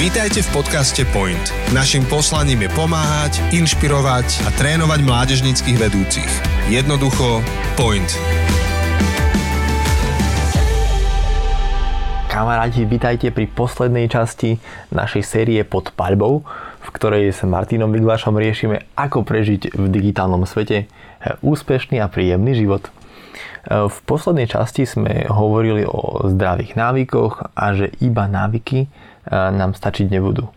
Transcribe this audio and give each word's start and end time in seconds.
Vítajte 0.00 0.40
v 0.40 0.64
podcaste 0.64 1.04
Point. 1.12 1.52
Naším 1.76 2.08
poslaním 2.08 2.64
je 2.64 2.72
pomáhať, 2.72 3.36
inšpirovať 3.52 4.48
a 4.48 4.50
trénovať 4.56 5.04
mládežnických 5.04 5.76
vedúcich. 5.76 6.32
Jednoducho 6.72 7.44
Point. 7.76 8.08
Kamaráti, 12.32 12.88
vítajte 12.88 13.28
pri 13.28 13.44
poslednej 13.44 14.08
časti 14.08 14.56
našej 14.88 15.20
série 15.20 15.60
pod 15.68 15.92
paľbou, 15.92 16.48
v 16.80 16.88
ktorej 16.96 17.36
s 17.36 17.44
Martinom 17.44 17.92
Viglašom 17.92 18.40
riešime, 18.40 18.88
ako 18.96 19.20
prežiť 19.20 19.76
v 19.76 19.84
digitálnom 19.92 20.48
svete 20.48 20.88
úspešný 21.44 22.00
a 22.00 22.08
príjemný 22.08 22.56
život. 22.56 22.88
V 23.68 23.96
poslednej 24.08 24.48
časti 24.48 24.88
sme 24.88 25.28
hovorili 25.28 25.84
o 25.84 26.24
zdravých 26.24 26.72
návykoch 26.72 27.52
a 27.52 27.76
že 27.76 27.92
iba 28.00 28.24
návyky 28.24 28.88
nám 29.28 29.76
stačiť 29.76 30.08
nebudú. 30.08 30.48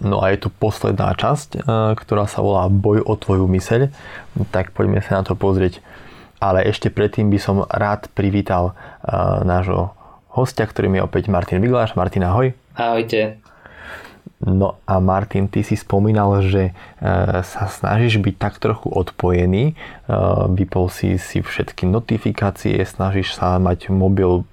No 0.00 0.24
a 0.24 0.32
je 0.32 0.44
tu 0.44 0.48
posledná 0.48 1.12
časť, 1.12 1.64
ktorá 1.96 2.24
sa 2.24 2.40
volá 2.40 2.68
Boj 2.72 3.04
o 3.04 3.16
tvoju 3.16 3.44
myseľ, 3.44 3.92
tak 4.48 4.72
poďme 4.72 5.04
sa 5.04 5.20
na 5.20 5.22
to 5.28 5.36
pozrieť. 5.36 5.84
Ale 6.40 6.64
ešte 6.64 6.88
predtým 6.88 7.28
by 7.28 7.36
som 7.36 7.68
rád 7.68 8.08
privítal 8.16 8.72
nášho 9.44 9.92
hostia, 10.32 10.64
ktorým 10.64 10.96
je 10.96 11.04
opäť 11.04 11.28
Martin 11.28 11.60
Vigláš. 11.60 11.92
Martin, 12.00 12.24
ahoj. 12.24 12.56
Ahojte. 12.72 13.36
No 14.40 14.80
a 14.88 15.04
Martin, 15.04 15.52
ty 15.52 15.60
si 15.60 15.76
spomínal, 15.76 16.40
že 16.40 16.72
sa 17.44 17.68
snažíš 17.68 18.24
byť 18.24 18.40
tak 18.40 18.56
trochu 18.56 18.88
odpojený, 18.88 19.76
vypol 20.56 20.88
si 20.88 21.20
si 21.20 21.44
všetky 21.44 21.84
notifikácie, 21.84 22.80
snažíš 22.88 23.36
sa 23.36 23.60
mať 23.60 23.92
mobil 23.92 24.48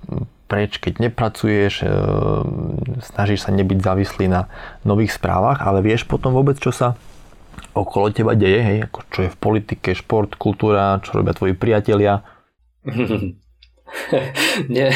preč, 0.47 0.79
keď 0.79 1.11
nepracuješ, 1.11 1.83
e, 1.83 1.87
snažíš 3.03 3.45
sa 3.45 3.51
nebyť 3.51 3.79
závislý 3.83 4.31
na 4.31 4.47
nových 4.87 5.19
správach, 5.19 5.59
ale 5.61 5.83
vieš 5.83 6.07
potom 6.07 6.31
vôbec, 6.31 6.55
čo 6.57 6.71
sa 6.71 6.95
okolo 7.75 8.09
teba 8.09 8.33
deje, 8.33 8.63
hej, 8.63 8.77
ako 8.89 8.99
čo 9.11 9.19
je 9.27 9.29
v 9.29 9.37
politike, 9.37 9.89
šport, 9.93 10.33
kultúra, 10.39 11.03
čo 11.03 11.19
robia 11.19 11.35
tvoji 11.35 11.53
priatelia. 11.53 12.23
Nie, 14.73 14.91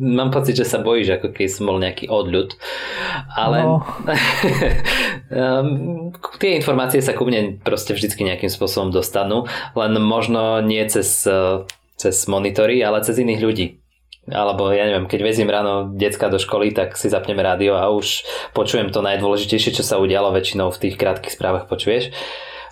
mám 0.00 0.28
pocit, 0.28 0.60
že 0.60 0.68
sa 0.68 0.84
bojíš, 0.84 1.16
ako 1.16 1.32
keď 1.32 1.48
som 1.48 1.64
bol 1.64 1.80
nejaký 1.80 2.12
odľud. 2.12 2.60
Ale 3.32 3.64
no. 3.64 3.80
tie 6.40 6.50
informácie 6.60 7.00
sa 7.00 7.16
ku 7.16 7.24
mne 7.24 7.56
proste 7.64 7.96
vždycky 7.96 8.28
nejakým 8.28 8.52
spôsobom 8.52 8.92
dostanú, 8.92 9.48
len 9.72 9.96
možno 9.96 10.60
nie 10.60 10.84
cez, 10.92 11.24
cez 11.96 12.16
monitory, 12.28 12.84
ale 12.84 13.00
cez 13.00 13.16
iných 13.16 13.40
ľudí 13.40 13.80
alebo 14.26 14.74
ja 14.74 14.88
neviem, 14.88 15.06
keď 15.06 15.20
vezím 15.22 15.52
ráno 15.52 15.94
decka 15.94 16.26
do 16.26 16.42
školy, 16.42 16.74
tak 16.74 16.98
si 16.98 17.06
zapneme 17.12 17.40
rádio 17.40 17.78
a 17.78 17.88
už 17.94 18.26
počujem 18.56 18.90
to 18.90 19.04
najdôležitejšie, 19.04 19.78
čo 19.78 19.84
sa 19.86 20.02
udialo 20.02 20.34
väčšinou 20.34 20.74
v 20.74 20.80
tých 20.82 20.98
krátkých 20.98 21.36
správach 21.38 21.70
počuješ. 21.70 22.10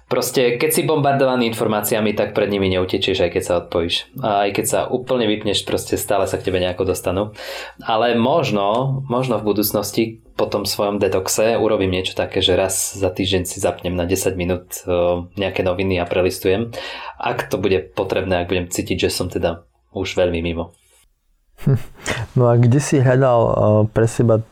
Proste, 0.06 0.54
keď 0.54 0.70
si 0.70 0.86
bombardovaný 0.86 1.50
informáciami, 1.50 2.14
tak 2.14 2.30
pred 2.30 2.46
nimi 2.46 2.70
neutečieš, 2.70 3.26
aj 3.26 3.30
keď 3.34 3.42
sa 3.42 3.58
odpojíš. 3.58 4.06
A 4.22 4.46
aj 4.46 4.50
keď 4.54 4.66
sa 4.70 4.80
úplne 4.86 5.26
vypneš, 5.26 5.66
proste 5.66 5.98
stále 5.98 6.30
sa 6.30 6.38
k 6.38 6.46
tebe 6.46 6.62
nejako 6.62 6.94
dostanú. 6.94 7.34
Ale 7.82 8.14
možno, 8.14 9.02
možno 9.10 9.42
v 9.42 9.50
budúcnosti 9.50 10.22
po 10.38 10.46
tom 10.46 10.62
svojom 10.62 11.02
detoxe 11.02 11.58
urobím 11.58 11.90
niečo 11.90 12.14
také, 12.14 12.38
že 12.38 12.54
raz 12.54 12.94
za 12.94 13.10
týždeň 13.10 13.50
si 13.50 13.58
zapnem 13.58 13.98
na 13.98 14.06
10 14.06 14.38
minút 14.38 14.86
nejaké 15.34 15.66
noviny 15.66 15.98
a 15.98 16.06
prelistujem. 16.06 16.70
Ak 17.18 17.50
to 17.50 17.58
bude 17.58 17.90
potrebné, 17.98 18.46
ak 18.46 18.50
budem 18.52 18.70
cítiť, 18.70 19.08
že 19.08 19.10
som 19.10 19.26
teda 19.26 19.66
už 19.90 20.14
veľmi 20.14 20.38
mimo. 20.38 20.70
No 22.38 22.52
a 22.52 22.60
kde 22.60 22.78
si 22.78 23.00
hľadal 23.00 23.40
uh, 23.40 23.52
pre 23.88 24.06
seba 24.06 24.44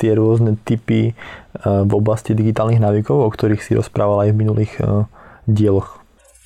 tie 0.00 0.14
rôzne 0.16 0.56
typy 0.62 1.12
uh, 1.12 1.84
v 1.84 1.92
oblasti 1.92 2.32
digitálnych 2.32 2.82
návykov, 2.82 3.18
o 3.18 3.28
ktorých 3.30 3.62
si 3.62 3.76
rozprával 3.76 4.28
aj 4.28 4.30
v 4.32 4.40
minulých 4.40 4.72
uh, 4.80 5.04
dieloch? 5.44 6.00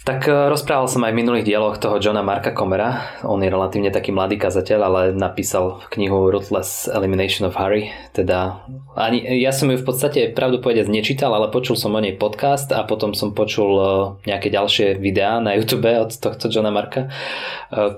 Tak 0.07 0.31
rozprával 0.31 0.87
som 0.87 1.03
aj 1.03 1.11
v 1.11 1.19
minulých 1.19 1.51
dieloch 1.51 1.83
toho 1.83 1.99
Johna 1.99 2.23
Marka 2.23 2.55
Comera. 2.55 3.19
On 3.27 3.43
je 3.43 3.51
relatívne 3.51 3.91
taký 3.91 4.15
mladý 4.15 4.39
kazateľ, 4.39 4.79
ale 4.87 5.01
napísal 5.11 5.83
knihu 5.91 6.31
Ruthless 6.31 6.87
Elimination 6.87 7.51
of 7.51 7.59
Hurry. 7.59 7.91
Teda 8.15 8.63
ani, 8.95 9.27
ja 9.43 9.51
som 9.51 9.67
ju 9.67 9.75
v 9.75 9.83
podstate 9.83 10.31
pravdu 10.31 10.63
povedať 10.63 10.87
nečítal, 10.87 11.35
ale 11.35 11.51
počul 11.51 11.75
som 11.75 11.91
o 11.91 11.99
nej 11.99 12.15
podcast 12.15 12.71
a 12.71 12.87
potom 12.87 13.19
som 13.19 13.35
počul 13.35 13.83
nejaké 14.31 14.47
ďalšie 14.47 14.95
videá 14.95 15.43
na 15.43 15.55
YouTube 15.59 15.91
od 15.91 16.15
tohto 16.15 16.55
Johna 16.55 16.71
Marka 16.71 17.11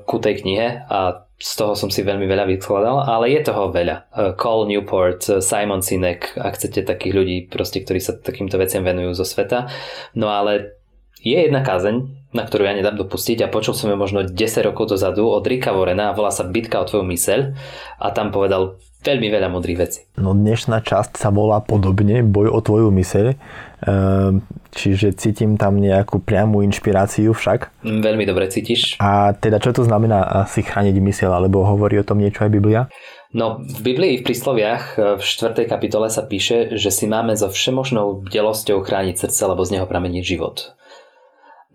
ku 0.08 0.16
tej 0.16 0.40
knihe 0.40 0.88
a 0.88 1.27
z 1.38 1.52
toho 1.54 1.78
som 1.78 1.86
si 1.86 2.02
veľmi 2.02 2.26
veľa 2.26 2.50
vyskladal, 2.50 3.06
ale 3.06 3.30
je 3.30 3.46
toho 3.46 3.70
veľa. 3.70 4.10
Uh, 4.10 4.34
Cole 4.34 4.66
Newport, 4.66 5.22
uh, 5.30 5.38
Simon 5.38 5.86
Sinek, 5.86 6.34
ak 6.34 6.58
chcete 6.58 6.82
takých 6.82 7.14
ľudí, 7.14 7.36
proste, 7.46 7.86
ktorí 7.86 8.02
sa 8.02 8.18
takýmto 8.18 8.58
veciam 8.58 8.82
venujú 8.82 9.14
zo 9.14 9.22
sveta. 9.22 9.70
No 10.18 10.34
ale 10.34 10.77
je 11.22 11.38
jedna 11.38 11.66
kázeň, 11.66 12.18
na 12.30 12.44
ktorú 12.44 12.68
ja 12.68 12.76
nedám 12.76 13.00
dopustiť 13.00 13.40
a 13.44 13.52
počul 13.52 13.72
som 13.72 13.88
ju 13.88 13.96
možno 13.96 14.22
10 14.22 14.36
rokov 14.68 14.92
dozadu 14.92 15.24
od 15.24 15.44
Rika 15.44 15.72
Vorena 15.72 16.12
a 16.12 16.16
volá 16.16 16.28
sa 16.28 16.44
Bitka 16.44 16.78
o 16.80 16.88
tvoju 16.88 17.04
myseľ 17.08 17.56
a 17.98 18.06
tam 18.12 18.28
povedal 18.28 18.76
veľmi 19.00 19.28
veľa 19.30 19.48
modrých 19.48 19.78
vecí. 19.78 20.00
No 20.18 20.34
dnešná 20.34 20.82
časť 20.82 21.16
sa 21.16 21.30
volá 21.30 21.62
podobne 21.62 22.20
Boj 22.26 22.50
o 22.50 22.60
tvoju 22.60 22.90
myseľ, 22.90 23.26
ehm, 23.32 24.44
čiže 24.74 25.14
cítim 25.16 25.54
tam 25.56 25.78
nejakú 25.78 26.20
priamu 26.20 26.60
inšpiráciu 26.66 27.32
však. 27.32 27.86
Mm, 27.86 28.00
veľmi 28.02 28.24
dobre 28.26 28.50
cítiš. 28.50 28.98
A 28.98 29.32
teda 29.32 29.62
čo 29.62 29.72
to 29.72 29.86
znamená 29.86 30.44
si 30.50 30.66
chrániť 30.66 30.98
myseľ, 30.98 31.30
alebo 31.30 31.64
hovorí 31.64 31.96
o 32.02 32.06
tom 32.06 32.18
niečo 32.20 32.44
aj 32.44 32.52
Biblia? 32.52 32.90
No, 33.28 33.60
v 33.60 33.80
Biblii 33.84 34.20
v 34.20 34.24
prísloviach 34.24 35.20
v 35.20 35.22
4. 35.22 35.68
kapitole 35.68 36.08
sa 36.08 36.24
píše, 36.24 36.72
že 36.80 36.88
si 36.88 37.04
máme 37.04 37.36
so 37.36 37.52
všemožnou 37.52 38.24
bdelosťou 38.24 38.80
chrániť 38.80 39.20
srdce, 39.20 39.42
lebo 39.52 39.68
z 39.68 39.76
neho 39.76 39.86
pramení 39.86 40.24
život. 40.24 40.72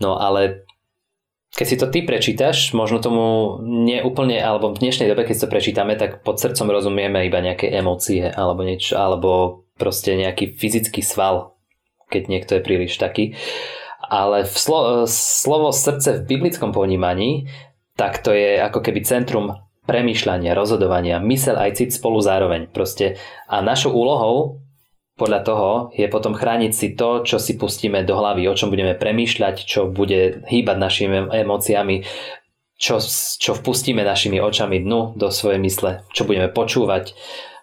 No 0.02 0.18
ale 0.18 0.66
keď 1.54 1.66
si 1.70 1.78
to 1.78 1.86
ty 1.86 2.02
prečítaš, 2.02 2.74
možno 2.74 2.98
tomu 2.98 3.58
neúplne, 3.62 4.42
alebo 4.42 4.74
v 4.74 4.82
dnešnej 4.82 5.06
dobe, 5.06 5.22
keď 5.22 5.46
to 5.46 5.54
prečítame, 5.54 5.94
tak 5.94 6.26
pod 6.26 6.42
srdcom 6.42 6.66
rozumieme 6.66 7.30
iba 7.30 7.38
nejaké 7.46 7.70
emócie 7.70 8.26
alebo 8.26 8.66
niečo, 8.66 8.98
alebo 8.98 9.62
proste 9.78 10.18
nejaký 10.18 10.58
fyzický 10.58 11.06
sval, 11.06 11.54
keď 12.10 12.24
niekto 12.26 12.52
je 12.58 12.66
príliš 12.66 12.98
taký. 12.98 13.38
Ale 14.02 14.50
v 14.50 14.56
slo- 14.58 15.06
slovo 15.06 15.70
srdce 15.70 16.22
v 16.22 16.26
biblickom 16.26 16.74
ponímaní, 16.74 17.50
tak 17.94 18.26
to 18.26 18.34
je 18.34 18.58
ako 18.58 18.82
keby 18.82 19.06
centrum 19.06 19.54
premýšľania, 19.86 20.58
rozhodovania, 20.58 21.22
mysel 21.22 21.60
aj 21.60 21.78
cit 21.78 21.94
spolu 21.94 22.18
zároveň. 22.18 22.66
Proste 22.74 23.22
a 23.46 23.62
našou 23.62 23.94
úlohou 23.94 24.63
podľa 25.24 25.40
toho 25.48 25.70
je 25.96 26.04
potom 26.12 26.36
chrániť 26.36 26.72
si 26.76 27.00
to, 27.00 27.24
čo 27.24 27.40
si 27.40 27.56
pustíme 27.56 28.04
do 28.04 28.20
hlavy, 28.20 28.44
o 28.52 28.58
čom 28.60 28.68
budeme 28.68 28.92
premýšľať, 28.92 29.64
čo 29.64 29.88
bude 29.88 30.44
hýbať 30.44 30.76
našimi 30.76 31.32
emóciami, 31.32 32.04
čo, 32.76 33.00
čo 33.40 33.56
vpustíme 33.56 34.04
našimi 34.04 34.44
očami 34.44 34.84
dnu 34.84 35.16
do 35.16 35.32
svojej 35.32 35.64
mysle, 35.64 36.04
čo 36.12 36.28
budeme 36.28 36.52
počúvať. 36.52 37.16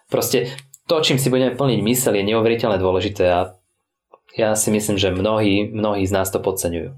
Proste 0.09 0.49
to, 0.89 1.05
čím 1.05 1.21
si 1.21 1.29
budeme 1.29 1.53
plniť 1.53 1.79
mysel, 1.85 2.17
je 2.17 2.25
neuveriteľne 2.33 2.81
dôležité 2.81 3.29
a 3.29 3.53
ja 4.33 4.57
si 4.57 4.73
myslím, 4.73 4.97
že 4.97 5.13
mnohí, 5.13 5.69
mnohí 5.69 6.01
z 6.09 6.17
nás 6.17 6.33
to 6.33 6.41
podceňujú. 6.41 6.97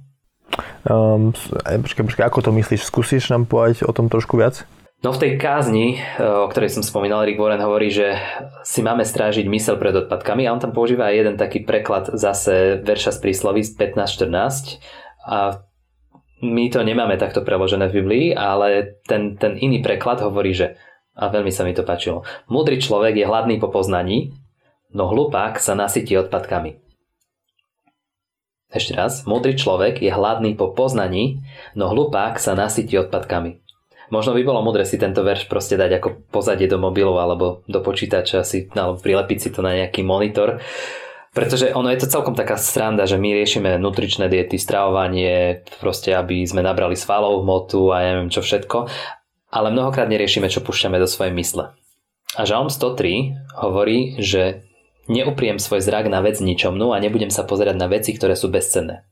Um, 0.87 1.35
počkaj, 1.59 2.07
počkaj, 2.07 2.23
ako 2.23 2.39
to 2.39 2.51
myslíš? 2.55 2.87
Skúsiš 2.87 3.27
nám 3.35 3.51
povedať 3.51 3.83
o 3.83 3.91
tom 3.91 4.07
trošku 4.07 4.39
viac? 4.39 4.63
No 5.03 5.11
v 5.11 5.19
tej 5.19 5.31
kázni, 5.35 5.99
e, 5.99 6.23
o 6.23 6.47
ktorej 6.47 6.71
som 6.71 6.79
spomínal, 6.79 7.27
Rick 7.27 7.35
Warren 7.35 7.59
hovorí, 7.59 7.91
že 7.91 8.15
si 8.63 8.79
máme 8.79 9.03
strážiť 9.03 9.43
mysel 9.51 9.75
pred 9.75 9.91
odpadkami 9.91 10.47
a 10.47 10.55
on 10.55 10.63
tam 10.63 10.71
používa 10.71 11.11
aj 11.11 11.15
jeden 11.19 11.35
taký 11.35 11.67
preklad 11.67 12.07
zase 12.15 12.79
verša 12.79 13.11
z 13.11 13.19
prísloví 13.19 13.67
z 13.67 13.75
15.14 13.75 14.79
a 15.27 15.59
my 16.39 16.71
to 16.71 16.87
nemáme 16.87 17.19
takto 17.19 17.43
preložené 17.43 17.91
v 17.91 17.99
Biblii, 17.99 18.25
ale 18.31 18.99
ten, 19.03 19.35
ten 19.35 19.59
iný 19.59 19.83
preklad 19.83 20.23
hovorí, 20.23 20.55
že 20.55 20.79
a 21.13 21.27
veľmi 21.27 21.51
sa 21.51 21.67
mi 21.67 21.75
to 21.75 21.83
páčilo. 21.83 22.23
Múdry 22.47 22.79
človek 22.79 23.19
je 23.19 23.27
hladný 23.27 23.59
po 23.59 23.69
poznaní, 23.69 24.33
no 24.95 25.11
hlupák 25.11 25.59
sa 25.59 25.75
nasytí 25.75 26.15
odpadkami. 26.15 26.79
Ešte 28.73 28.97
raz, 28.97 29.27
múdry 29.29 29.53
človek 29.53 30.01
je 30.01 30.09
hladný 30.09 30.57
po 30.57 30.73
poznaní, 30.73 31.45
no 31.77 31.91
hlupák 31.91 32.41
sa 32.41 32.57
nasytí 32.57 32.97
odpadkami. 32.97 33.62
Možno 34.13 34.37
by 34.37 34.45
bolo 34.45 34.61
mudre 34.61 34.85
si 34.85 35.01
tento 35.01 35.25
verš 35.25 35.49
proste 35.49 35.73
dať 35.73 35.97
ako 35.97 36.29
pozadie 36.29 36.69
do 36.69 36.77
mobilu 36.77 37.17
alebo 37.17 37.65
do 37.65 37.81
počítača 37.81 38.45
si, 38.45 38.69
alebo 38.69 39.01
prilepiť 39.01 39.37
si 39.41 39.49
to 39.49 39.65
na 39.65 39.73
nejaký 39.73 40.05
monitor. 40.05 40.61
Pretože 41.33 41.73
ono 41.73 41.89
je 41.89 41.97
to 41.97 42.13
celkom 42.13 42.37
taká 42.37 42.61
sranda, 42.61 43.09
že 43.09 43.17
my 43.17 43.33
riešime 43.33 43.81
nutričné 43.81 44.29
diety, 44.29 44.61
stravovanie, 44.61 45.65
proste 45.81 46.13
aby 46.13 46.45
sme 46.45 46.61
nabrali 46.61 46.93
svalov 46.93 47.41
hmotu 47.41 47.89
a 47.89 48.05
neviem 48.05 48.29
čo 48.29 48.45
všetko, 48.45 48.85
ale 49.49 49.73
mnohokrát 49.73 50.05
neriešime, 50.05 50.45
čo 50.45 50.61
púšťame 50.61 51.01
do 51.01 51.09
svojej 51.09 51.33
mysle. 51.33 51.73
A 52.37 52.45
Žalm 52.45 52.69
103 52.69 53.65
hovorí, 53.65 54.21
že 54.21 54.61
neupriem 55.09 55.57
svoj 55.57 55.81
zrak 55.81 56.05
na 56.05 56.21
vec 56.21 56.37
ničomnú 56.37 56.93
a 56.93 57.01
nebudem 57.01 57.33
sa 57.33 57.49
pozerať 57.49 57.81
na 57.81 57.89
veci, 57.89 58.13
ktoré 58.13 58.37
sú 58.37 58.53
bezcenné. 58.53 59.09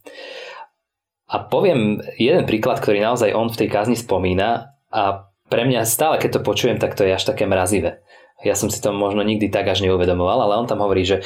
A 1.26 1.42
poviem 1.42 2.06
jeden 2.22 2.46
príklad, 2.46 2.78
ktorý 2.86 3.02
naozaj 3.02 3.34
on 3.34 3.50
v 3.50 3.66
tej 3.66 3.70
kázni 3.74 3.98
spomína 3.98 4.71
a 4.92 5.32
pre 5.52 5.68
mňa 5.68 5.84
stále, 5.84 6.16
keď 6.20 6.40
to 6.40 6.48
počujem, 6.48 6.80
tak 6.80 6.96
to 6.96 7.04
je 7.04 7.16
až 7.16 7.28
také 7.28 7.44
mrazivé. 7.44 8.00
Ja 8.42 8.56
som 8.56 8.72
si 8.72 8.80
to 8.80 8.96
možno 8.96 9.22
nikdy 9.22 9.52
tak 9.52 9.68
až 9.68 9.84
neuvedomoval, 9.84 10.48
ale 10.48 10.58
on 10.60 10.68
tam 10.68 10.80
hovorí, 10.80 11.04
že, 11.04 11.24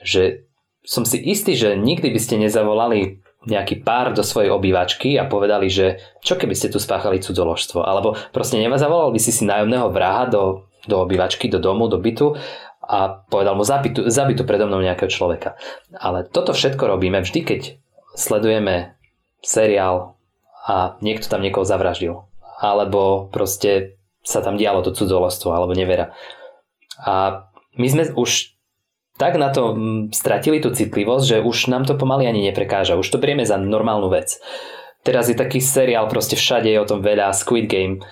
že 0.00 0.46
som 0.86 1.02
si 1.02 1.18
istý, 1.18 1.58
že 1.58 1.74
nikdy 1.74 2.14
by 2.14 2.20
ste 2.22 2.38
nezavolali 2.38 3.26
nejaký 3.46 3.82
pár 3.86 4.14
do 4.14 4.26
svojej 4.26 4.50
obývačky 4.50 5.14
a 5.18 5.26
povedali, 5.26 5.70
že 5.70 6.02
čo 6.22 6.34
keby 6.34 6.54
ste 6.54 6.70
tu 6.70 6.82
spáchali 6.82 7.22
cudzoložstvo, 7.22 7.82
alebo 7.82 8.18
proste 8.34 8.58
nezavolal 8.58 9.14
by 9.14 9.20
si 9.22 9.30
si 9.30 9.46
nájomného 9.46 9.90
vraha 9.90 10.26
do, 10.26 10.66
do 10.86 11.02
obývačky, 11.02 11.46
do 11.46 11.62
domu, 11.62 11.86
do 11.86 11.98
bytu 11.98 12.34
a 12.82 13.22
povedal 13.26 13.58
mu 13.58 13.62
zabitu, 13.66 14.06
zabitu 14.10 14.42
predo 14.46 14.66
mnou 14.66 14.82
nejakého 14.82 15.10
človeka. 15.10 15.58
Ale 15.94 16.26
toto 16.26 16.54
všetko 16.54 16.86
robíme 16.86 17.22
vždy, 17.22 17.40
keď 17.42 17.60
sledujeme 18.14 18.98
seriál 19.42 20.18
a 20.66 20.98
niekto 21.02 21.30
tam 21.30 21.42
niekoho 21.42 21.62
zavraždil. 21.62 22.26
Alebo 22.56 23.28
proste 23.28 24.00
sa 24.24 24.42
tam 24.42 24.58
dialo 24.58 24.82
to 24.82 24.90
cudzoložstvo 24.90 25.52
alebo 25.52 25.76
nevera. 25.76 26.16
A 26.98 27.46
my 27.76 27.86
sme 27.86 28.10
už 28.16 28.56
tak 29.16 29.40
na 29.40 29.48
to 29.48 29.72
mm, 29.72 30.12
stratili 30.12 30.60
tú 30.60 30.72
citlivosť, 30.72 31.24
že 31.24 31.36
už 31.44 31.72
nám 31.72 31.88
to 31.88 31.96
pomaly 31.96 32.28
ani 32.28 32.44
neprekáža. 32.44 33.00
Už 33.00 33.08
to 33.08 33.20
berieme 33.20 33.48
za 33.48 33.56
normálnu 33.56 34.12
vec. 34.12 34.36
Teraz 35.04 35.30
je 35.30 35.36
taký 35.38 35.62
seriál, 35.62 36.10
proste 36.10 36.36
všade 36.36 36.68
je 36.68 36.82
o 36.82 36.88
tom 36.88 37.00
veľa, 37.00 37.32
Squid 37.32 37.70
Game. 37.70 38.04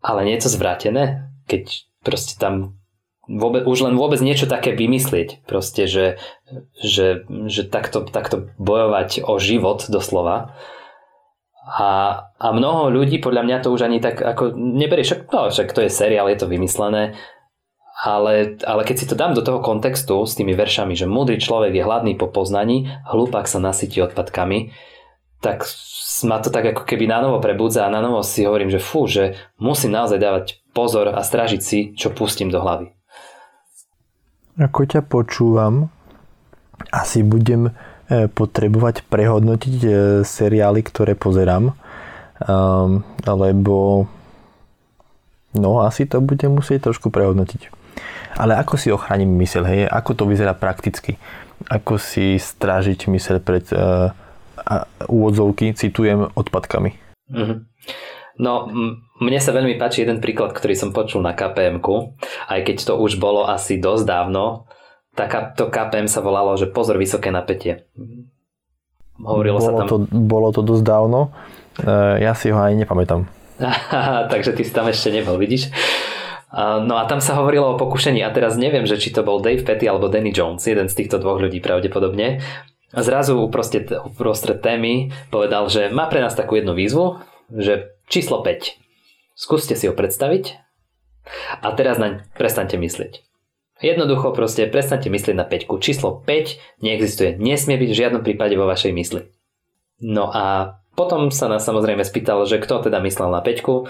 Ale 0.00 0.24
nie 0.24 0.34
je 0.40 0.48
to 0.48 0.54
zvrátené, 0.56 1.28
keď 1.44 1.86
proste 2.00 2.40
tam 2.40 2.80
vôbec, 3.28 3.62
už 3.68 3.86
len 3.86 3.94
vôbec 3.94 4.18
niečo 4.24 4.50
také 4.50 4.74
vymyslieť. 4.74 5.44
Proste, 5.46 5.86
že, 5.86 6.18
že, 6.80 7.28
že 7.46 7.62
takto, 7.68 8.02
takto 8.08 8.50
bojovať 8.58 9.22
o 9.22 9.38
život 9.38 9.86
doslova. 9.86 10.56
A, 11.70 12.18
a 12.34 12.46
mnoho 12.50 12.90
ľudí 12.90 13.22
podľa 13.22 13.46
mňa 13.46 13.56
to 13.62 13.70
už 13.70 13.86
ani 13.86 14.02
tak 14.02 14.18
ako 14.18 14.58
neberie, 14.58 15.06
však, 15.06 15.30
no, 15.30 15.54
však 15.54 15.70
to 15.70 15.86
je 15.86 15.90
seriál, 15.90 16.26
je 16.26 16.38
to 16.42 16.50
vymyslené 16.50 17.14
ale, 18.00 18.56
ale 18.64 18.82
keď 18.88 18.96
si 18.96 19.06
to 19.06 19.12
dám 19.14 19.36
do 19.36 19.44
toho 19.44 19.60
kontextu 19.60 20.24
s 20.24 20.32
tými 20.32 20.56
veršami, 20.56 20.96
že 20.96 21.04
múdry 21.04 21.36
človek 21.36 21.76
je 21.76 21.84
hladný 21.84 22.16
po 22.16 22.32
poznaní, 22.32 22.88
hlupák 23.04 23.44
sa 23.44 23.60
nasytí 23.60 24.00
odpadkami, 24.00 24.72
tak 25.44 25.68
ma 26.24 26.40
to 26.40 26.48
tak 26.48 26.72
ako 26.72 26.88
keby 26.88 27.04
na 27.04 27.20
prebudza 27.40 27.84
a 27.84 27.92
na 27.92 28.00
novo 28.00 28.24
si 28.24 28.44
hovorím, 28.44 28.72
že 28.72 28.80
fú, 28.80 29.04
že 29.04 29.36
musím 29.60 29.92
naozaj 29.92 30.16
dávať 30.20 30.44
pozor 30.72 31.12
a 31.12 31.20
stražiť 31.20 31.60
si, 31.60 31.92
čo 31.92 32.12
pustím 32.12 32.48
do 32.48 32.60
hlavy. 32.60 32.92
Ako 34.60 34.84
ťa 34.84 35.04
počúvam, 35.04 35.88
asi 36.92 37.24
budem 37.24 37.72
potrebovať 38.10 39.06
prehodnotiť 39.06 39.76
e, 39.86 39.90
seriály, 40.26 40.82
ktoré 40.82 41.14
pozerám, 41.14 41.70
um, 42.42 43.06
lebo 43.22 44.06
no 45.54 45.70
asi 45.86 46.10
to 46.10 46.18
budem 46.18 46.58
musieť 46.58 46.90
trošku 46.90 47.14
prehodnotiť. 47.14 47.70
Ale 48.34 48.58
ako 48.58 48.74
si 48.78 48.90
ochránim 48.90 49.30
mysel, 49.38 49.62
hej? 49.66 49.86
Ako 49.86 50.18
to 50.18 50.24
vyzerá 50.26 50.54
prakticky? 50.54 51.18
Ako 51.70 51.98
si 52.02 52.38
strážiť 52.38 53.10
mysel 53.10 53.38
pred 53.38 53.66
uh, 53.74 54.14
citujem, 55.74 56.30
odpadkami? 56.34 56.90
Mm-hmm. 57.30 57.58
No, 58.40 58.72
mne 59.20 59.38
sa 59.42 59.52
veľmi 59.52 59.76
páči 59.76 60.02
jeden 60.02 60.24
príklad, 60.24 60.56
ktorý 60.56 60.72
som 60.72 60.96
počul 60.96 61.20
na 61.20 61.36
kpm 61.36 61.84
aj 62.48 62.60
keď 62.64 62.76
to 62.88 62.94
už 62.96 63.20
bolo 63.20 63.44
asi 63.44 63.76
dosť 63.76 64.04
dávno, 64.08 64.64
to 65.28 65.68
KPM 65.68 66.06
sa 66.06 66.22
volalo, 66.22 66.54
že 66.54 66.70
pozor, 66.70 66.96
vysoké 66.96 67.34
napätie. 67.34 67.84
Hovorilo 69.20 69.60
bolo 69.60 69.66
sa 69.66 69.72
tam... 69.84 69.86
To, 69.88 69.96
bolo 70.08 70.48
to 70.54 70.64
dosť 70.64 70.84
dávno, 70.86 71.34
e, 71.82 72.24
ja 72.24 72.32
si 72.32 72.48
ho 72.48 72.56
aj 72.56 72.72
nepamätám. 72.78 73.28
Takže 74.32 74.56
ty 74.56 74.62
si 74.64 74.72
tam 74.72 74.88
ešte 74.88 75.12
nebol, 75.12 75.36
vidíš? 75.36 75.68
No 76.58 76.98
a 76.98 77.06
tam 77.06 77.22
sa 77.22 77.38
hovorilo 77.38 77.74
o 77.74 77.78
pokušení 77.78 78.26
a 78.26 78.34
teraz 78.34 78.58
neviem, 78.58 78.82
že 78.82 78.98
či 78.98 79.14
to 79.14 79.22
bol 79.22 79.38
Dave 79.38 79.62
Petty 79.62 79.86
alebo 79.86 80.10
Danny 80.10 80.34
Jones, 80.34 80.66
jeden 80.66 80.90
z 80.90 80.98
týchto 80.98 81.22
dvoch 81.22 81.38
ľudí 81.38 81.62
pravdepodobne. 81.62 82.42
A 82.90 83.00
zrazu 83.06 83.38
uprostred, 83.38 83.86
uprostred 83.86 84.58
témy 84.58 85.14
povedal, 85.30 85.70
že 85.70 85.94
má 85.94 86.10
pre 86.10 86.18
nás 86.18 86.34
takú 86.34 86.58
jednu 86.58 86.74
výzvu, 86.74 87.22
že 87.54 87.94
číslo 88.10 88.42
5. 88.42 88.82
Skúste 89.38 89.78
si 89.78 89.86
ho 89.86 89.94
predstaviť 89.94 90.58
a 91.62 91.70
teraz 91.70 92.02
naň 92.02 92.26
prestante 92.34 92.74
myslieť. 92.74 93.29
Jednoducho 93.80 94.36
proste 94.36 94.68
prestante 94.68 95.08
myslieť 95.08 95.36
na 95.36 95.48
5. 95.48 95.72
Číslo 95.80 96.20
5 96.24 96.84
neexistuje, 96.84 97.40
nesmie 97.40 97.80
byť 97.80 97.90
v 97.90 97.98
žiadnom 97.98 98.22
prípade 98.22 98.52
vo 98.54 98.68
vašej 98.68 98.92
mysli. 98.92 99.32
No 100.04 100.28
a 100.28 100.76
potom 100.92 101.32
sa 101.32 101.48
nás 101.48 101.64
samozrejme 101.64 102.04
spýtal, 102.04 102.44
že 102.44 102.60
kto 102.60 102.88
teda 102.88 103.00
myslel 103.00 103.32
na 103.32 103.40
5 103.40 103.88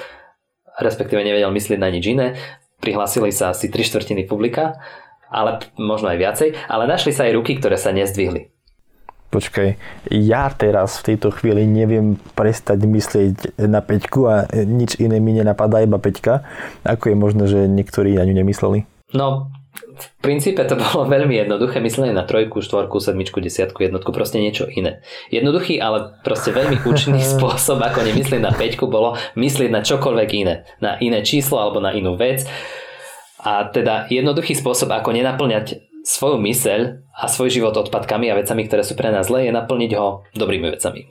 respektíve 0.81 1.21
nevedel 1.21 1.51
myslieť 1.51 1.79
na 1.79 1.91
nič 1.91 2.05
iné. 2.07 2.39
Prihlásili 2.81 3.35
sa 3.35 3.53
asi 3.53 3.69
3 3.69 3.83
štvrtiny 3.83 4.25
publika, 4.25 4.81
ale 5.29 5.61
možno 5.77 6.09
aj 6.09 6.19
viacej, 6.19 6.49
ale 6.71 6.89
našli 6.89 7.13
sa 7.13 7.29
aj 7.29 7.37
ruky, 7.37 7.59
ktoré 7.59 7.77
sa 7.77 7.93
nezdvihli. 7.93 8.51
Počkaj, 9.31 9.79
ja 10.11 10.51
teraz 10.51 10.99
v 10.99 11.15
tejto 11.15 11.31
chvíli 11.31 11.63
neviem 11.63 12.19
prestať 12.35 12.83
myslieť 12.83 13.63
na 13.63 13.79
peťku 13.79 14.27
a 14.27 14.51
nič 14.51 14.99
iné 14.99 15.23
mi 15.23 15.31
nenapadá, 15.31 15.87
iba 15.87 16.03
peťka. 16.03 16.43
Ako 16.83 17.15
je 17.15 17.17
možné, 17.17 17.45
že 17.47 17.71
niektorí 17.71 18.19
na 18.19 18.27
ňu 18.27 18.35
nemysleli? 18.43 18.79
No, 19.15 19.55
v 19.81 20.07
princípe 20.21 20.63
to 20.65 20.77
bolo 20.79 21.09
veľmi 21.15 21.35
jednoduché, 21.37 21.81
myslenie 21.81 22.15
na 22.15 22.25
trojku, 22.25 22.61
štvorku, 22.61 23.01
sedmičku, 23.01 23.41
desiatku, 23.41 23.81
jednotku, 23.81 24.11
proste 24.13 24.39
niečo 24.39 24.69
iné. 24.69 25.05
Jednoduchý, 25.33 25.81
ale 25.81 26.21
proste 26.23 26.53
veľmi 26.53 26.85
účinný 26.85 27.23
spôsob, 27.37 27.81
ako 27.81 28.05
nemyslieť 28.05 28.43
na 28.43 28.53
peťku, 28.53 28.87
bolo 28.87 29.17
myslieť 29.37 29.71
na 29.73 29.81
čokoľvek 29.81 30.31
iné. 30.37 30.55
Na 30.79 30.97
iné 31.01 31.25
číslo 31.25 31.59
alebo 31.61 31.81
na 31.83 31.93
inú 31.97 32.15
vec. 32.15 32.45
A 33.41 33.65
teda 33.73 34.05
jednoduchý 34.13 34.53
spôsob, 34.53 34.93
ako 34.93 35.17
nenaplňať 35.17 35.81
svoju 36.05 36.41
myseľ 36.41 36.81
a 37.13 37.29
svoj 37.29 37.53
život 37.53 37.77
odpadkami 37.77 38.33
a 38.33 38.37
vecami, 38.37 38.65
ktoré 38.69 38.85
sú 38.85 38.97
pre 38.97 39.13
nás 39.13 39.29
zlé, 39.29 39.49
je 39.49 39.53
naplniť 39.53 39.93
ho 39.97 40.25
dobrými 40.33 40.73
vecami. 40.73 41.09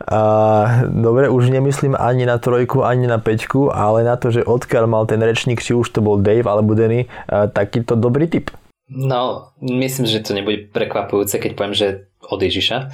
A, 0.00 0.86
dobre, 0.88 1.28
už 1.28 1.52
nemyslím 1.52 1.92
ani 1.92 2.24
na 2.24 2.40
trojku, 2.40 2.80
ani 2.80 3.04
na 3.04 3.20
peťku, 3.20 3.68
ale 3.68 4.00
na 4.00 4.16
to, 4.16 4.32
že 4.32 4.46
odkiaľ 4.48 4.84
mal 4.88 5.04
ten 5.04 5.20
rečník, 5.20 5.60
či 5.60 5.76
už 5.76 5.92
to 5.92 6.00
bol 6.00 6.16
Dave 6.16 6.48
alebo 6.48 6.72
Danny, 6.72 7.04
takýto 7.28 8.00
dobrý 8.00 8.28
tip. 8.30 8.48
No, 8.90 9.54
myslím, 9.62 10.10
že 10.10 10.24
to 10.24 10.34
nebude 10.34 10.74
prekvapujúce, 10.74 11.38
keď 11.38 11.52
poviem, 11.54 11.76
že 11.78 12.10
od 12.26 12.42
Ježiša. 12.42 12.90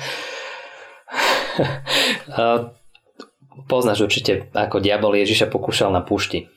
Poznáš 3.70 4.04
určite, 4.04 4.52
ako 4.52 4.84
diabol 4.84 5.16
Ježiša 5.16 5.48
pokúšal 5.48 5.88
na 5.90 6.04
púšti. 6.04 6.52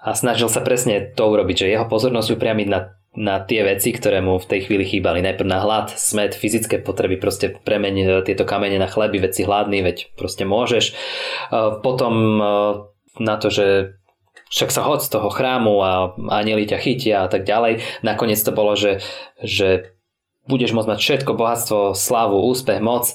A 0.00 0.16
snažil 0.16 0.48
sa 0.48 0.64
presne 0.64 1.12
to 1.12 1.28
urobiť, 1.28 1.64
že 1.64 1.72
jeho 1.76 1.86
pozornosť 1.86 2.34
upriamiť 2.34 2.66
na 2.66 2.99
na 3.18 3.42
tie 3.42 3.66
veci, 3.66 3.90
ktoré 3.90 4.22
mu 4.22 4.38
v 4.38 4.46
tej 4.46 4.70
chvíli 4.70 4.86
chýbali. 4.86 5.18
Najprv 5.18 5.48
na 5.50 5.58
hlad, 5.58 5.90
smet, 5.98 6.38
fyzické 6.38 6.78
potreby, 6.78 7.18
proste 7.18 7.50
premeň 7.50 7.94
e, 7.98 8.04
tieto 8.22 8.46
kamene 8.46 8.78
na 8.78 8.86
chleby, 8.86 9.18
veci 9.18 9.42
hladný, 9.42 9.82
veď 9.82 10.14
proste 10.14 10.46
môžeš. 10.46 10.84
E, 10.90 10.92
potom 11.82 12.14
e, 12.38 12.44
na 13.18 13.34
to, 13.34 13.50
že 13.50 13.98
však 14.54 14.70
sa 14.70 14.86
hod 14.86 15.02
z 15.02 15.10
toho 15.10 15.26
chrámu 15.26 15.74
a 15.82 16.14
anieli 16.38 16.70
ťa 16.70 16.78
chytia 16.78 17.16
a 17.26 17.28
tak 17.30 17.42
ďalej. 17.42 17.82
Nakoniec 18.06 18.38
to 18.38 18.54
bolo, 18.54 18.78
že, 18.78 19.02
že 19.42 19.90
budeš 20.46 20.70
môcť 20.70 20.90
mať 20.94 20.98
všetko, 21.02 21.34
bohatstvo, 21.34 21.78
slavu, 21.98 22.46
úspech, 22.46 22.78
moc. 22.78 23.10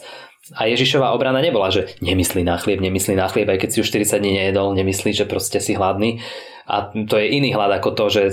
A 0.60 0.70
Ježišová 0.70 1.16
obrana 1.16 1.40
nebola, 1.40 1.72
že 1.72 1.96
nemyslí 2.04 2.44
na 2.44 2.60
chlieb, 2.60 2.84
nemyslí 2.84 3.18
na 3.18 3.32
chlieb, 3.32 3.50
aj 3.50 3.64
keď 3.64 3.70
si 3.72 3.82
už 3.82 3.90
40 3.90 4.22
dní 4.22 4.32
nejedol, 4.44 4.78
nemyslí, 4.78 5.12
že 5.16 5.26
proste 5.26 5.58
si 5.58 5.74
hladný 5.74 6.22
a 6.66 6.90
to 6.90 7.16
je 7.22 7.30
iný 7.30 7.54
hlad 7.54 7.78
ako 7.78 7.94
to, 7.94 8.06
že 8.10 8.24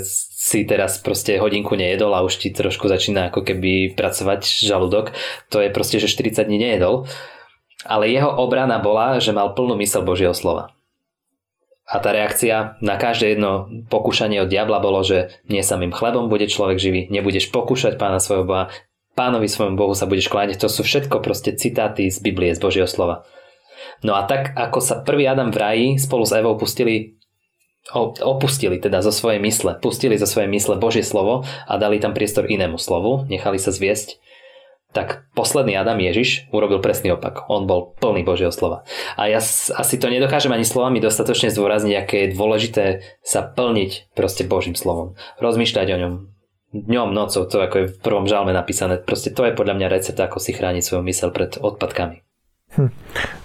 si 0.43 0.65
teraz 0.65 0.97
proste 0.97 1.37
hodinku 1.37 1.77
nejedol 1.77 2.11
a 2.17 2.25
už 2.25 2.41
ti 2.41 2.49
trošku 2.49 2.89
začína 2.89 3.29
ako 3.29 3.45
keby 3.45 3.93
pracovať 3.93 4.41
žalúdok. 4.65 5.13
To 5.53 5.61
je 5.61 5.69
proste, 5.69 6.01
že 6.01 6.09
40 6.09 6.49
dní 6.49 6.57
nejedol. 6.57 7.05
Ale 7.85 8.09
jeho 8.09 8.33
obrana 8.33 8.81
bola, 8.81 9.21
že 9.21 9.35
mal 9.35 9.53
plnú 9.53 9.77
mysel 9.79 10.01
Božieho 10.01 10.33
slova. 10.33 10.73
A 11.83 11.99
tá 11.99 12.15
reakcia 12.15 12.79
na 12.79 12.95
každé 12.95 13.37
jedno 13.37 13.69
pokúšanie 13.91 14.41
od 14.41 14.49
diabla 14.49 14.79
bolo, 14.79 15.03
že 15.03 15.35
nie 15.51 15.61
samým 15.61 15.91
chlebom 15.91 16.31
bude 16.31 16.47
človek 16.47 16.79
živý, 16.79 17.11
nebudeš 17.11 17.51
pokúšať 17.51 17.99
pána 17.99 18.23
svojho 18.23 18.47
Boha, 18.47 18.71
pánovi 19.13 19.45
svojmu 19.45 19.77
Bohu 19.77 19.93
sa 19.93 20.09
budeš 20.09 20.31
kláňať. 20.31 20.63
To 20.63 20.71
sú 20.71 20.81
všetko 20.81 21.21
proste 21.21 21.53
citáty 21.53 22.09
z 22.09 22.17
Biblie, 22.23 22.55
z 22.55 22.59
Božieho 22.63 22.89
slova. 22.89 23.27
No 24.01 24.15
a 24.15 24.23
tak, 24.25 24.55
ako 24.55 24.79
sa 24.79 25.03
prvý 25.03 25.27
Adam 25.27 25.51
v 25.51 25.59
raji 25.59 25.87
spolu 25.99 26.23
s 26.23 26.33
Evou 26.33 26.55
pustili 26.55 27.19
opustili 27.91 28.79
teda 28.79 29.03
zo 29.03 29.11
svojej 29.11 29.43
mysle, 29.43 29.75
pustili 29.83 30.15
zo 30.15 30.23
svojej 30.23 30.47
mysle 30.47 30.79
Božie 30.79 31.03
slovo 31.03 31.43
a 31.67 31.73
dali 31.75 31.99
tam 31.99 32.15
priestor 32.15 32.47
inému 32.47 32.79
slovu, 32.79 33.27
nechali 33.27 33.59
sa 33.59 33.75
zviesť, 33.75 34.23
tak 34.93 35.25
posledný 35.33 35.73
Adam 35.73 35.97
Ježiš 35.97 36.47
urobil 36.53 36.77
presný 36.77 37.17
opak. 37.17 37.49
On 37.49 37.65
bol 37.65 37.97
plný 37.97 38.21
Božieho 38.21 38.53
slova. 38.53 38.85
A 39.17 39.25
ja 39.25 39.41
asi 39.41 39.95
to 39.97 40.05
nedokážem 40.05 40.53
ani 40.53 40.63
slovami 40.63 41.01
dostatočne 41.01 41.49
zdôrazniť, 41.49 41.93
aké 41.97 42.15
je 42.23 42.37
dôležité 42.37 42.85
sa 43.25 43.41
plniť 43.41 44.13
proste 44.13 44.45
Božím 44.45 44.77
slovom. 44.77 45.17
Rozmýšľať 45.41 45.87
o 45.97 45.97
ňom 45.97 46.13
dňom, 46.73 47.09
nocou, 47.13 47.45
to 47.45 47.61
ako 47.61 47.75
je 47.77 47.89
v 47.89 47.99
prvom 48.01 48.25
žalme 48.25 48.49
napísané. 48.53 48.97
Proste 48.97 49.29
to 49.29 49.45
je 49.45 49.57
podľa 49.57 49.77
mňa 49.77 49.93
recept, 49.93 50.17
ako 50.17 50.41
si 50.41 50.53
chrániť 50.57 50.81
svoju 50.81 51.05
mysel 51.05 51.29
pred 51.29 51.57
odpadkami. 51.57 52.25
Hm. 52.73 52.89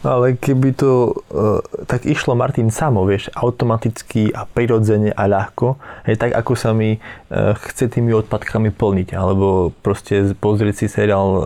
Ale 0.01 0.41
keby 0.41 0.73
to 0.73 1.13
uh, 1.13 1.61
tak 1.85 2.09
išlo 2.09 2.33
Martin 2.33 2.73
samo, 2.73 3.05
vieš, 3.05 3.29
automaticky 3.37 4.33
a 4.33 4.49
prirodzene 4.49 5.13
a 5.13 5.29
ľahko, 5.29 5.77
je 6.09 6.17
tak 6.17 6.33
ako 6.33 6.53
sa 6.57 6.73
mi 6.73 6.97
uh, 6.97 7.53
chce 7.69 7.93
tými 7.93 8.17
odpadkami 8.17 8.73
plniť, 8.73 9.13
alebo 9.13 9.75
proste 9.85 10.33
pozrieť 10.39 10.75
si 10.81 10.87
seriál 10.89 11.29
uh, 11.29 11.43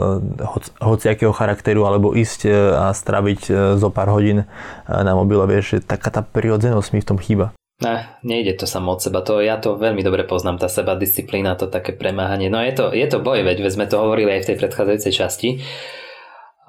hoc, 0.46 0.70
hociakého 0.78 1.34
charakteru, 1.34 1.82
alebo 1.82 2.14
ísť 2.14 2.40
uh, 2.46 2.86
a 2.86 2.94
straviť 2.94 3.40
uh, 3.50 3.56
zo 3.74 3.90
pár 3.90 4.14
hodín 4.14 4.46
uh, 4.46 4.46
na 4.86 5.18
mobile, 5.18 5.42
vieš, 5.50 5.82
taká 5.82 6.14
tá 6.14 6.22
prirodzenosť 6.22 6.88
mi 6.94 7.00
v 7.02 7.08
tom 7.08 7.18
chýba. 7.18 7.50
Ne, 7.82 8.14
nejde 8.22 8.62
to 8.62 8.70
samo 8.70 8.94
od 8.94 9.02
seba, 9.02 9.26
to 9.26 9.42
ja 9.42 9.58
to 9.58 9.74
veľmi 9.74 10.06
dobre 10.06 10.22
poznám, 10.22 10.62
tá 10.62 10.70
seba 10.70 10.94
disciplína, 10.94 11.58
to 11.58 11.66
také 11.66 11.90
premáhanie. 11.90 12.46
No 12.46 12.62
je 12.62 12.78
to, 12.78 12.94
je 12.94 13.06
to 13.10 13.18
boj, 13.18 13.42
veď 13.42 13.58
sme 13.74 13.90
to 13.90 13.98
hovorili 13.98 14.38
aj 14.38 14.46
v 14.46 14.48
tej 14.54 14.56
predchádzajúcej 14.62 15.12
časti. 15.18 15.48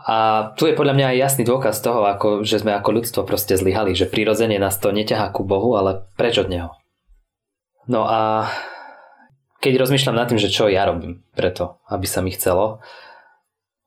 A 0.04 0.52
tu 0.60 0.68
je 0.68 0.76
podľa 0.76 1.00
mňa 1.00 1.06
aj 1.16 1.18
jasný 1.18 1.44
dôkaz 1.48 1.80
toho, 1.80 2.04
ako, 2.04 2.44
že 2.44 2.60
sme 2.60 2.76
ako 2.76 2.90
ľudstvo 3.00 3.22
proste 3.24 3.56
zlyhali, 3.56 3.96
že 3.96 4.12
prirodzene 4.12 4.60
nás 4.60 4.76
to 4.76 4.92
neťahá 4.92 5.32
ku 5.32 5.48
Bohu, 5.48 5.80
ale 5.80 6.04
preč 6.20 6.36
od 6.44 6.52
Neho. 6.52 6.76
No 7.88 8.04
a 8.04 8.52
keď 9.64 9.80
rozmýšľam 9.80 10.20
nad 10.20 10.28
tým, 10.28 10.44
že 10.44 10.52
čo 10.52 10.68
ja 10.68 10.84
robím 10.84 11.24
preto, 11.32 11.80
aby 11.88 12.04
sa 12.04 12.20
mi 12.20 12.36
chcelo, 12.36 12.84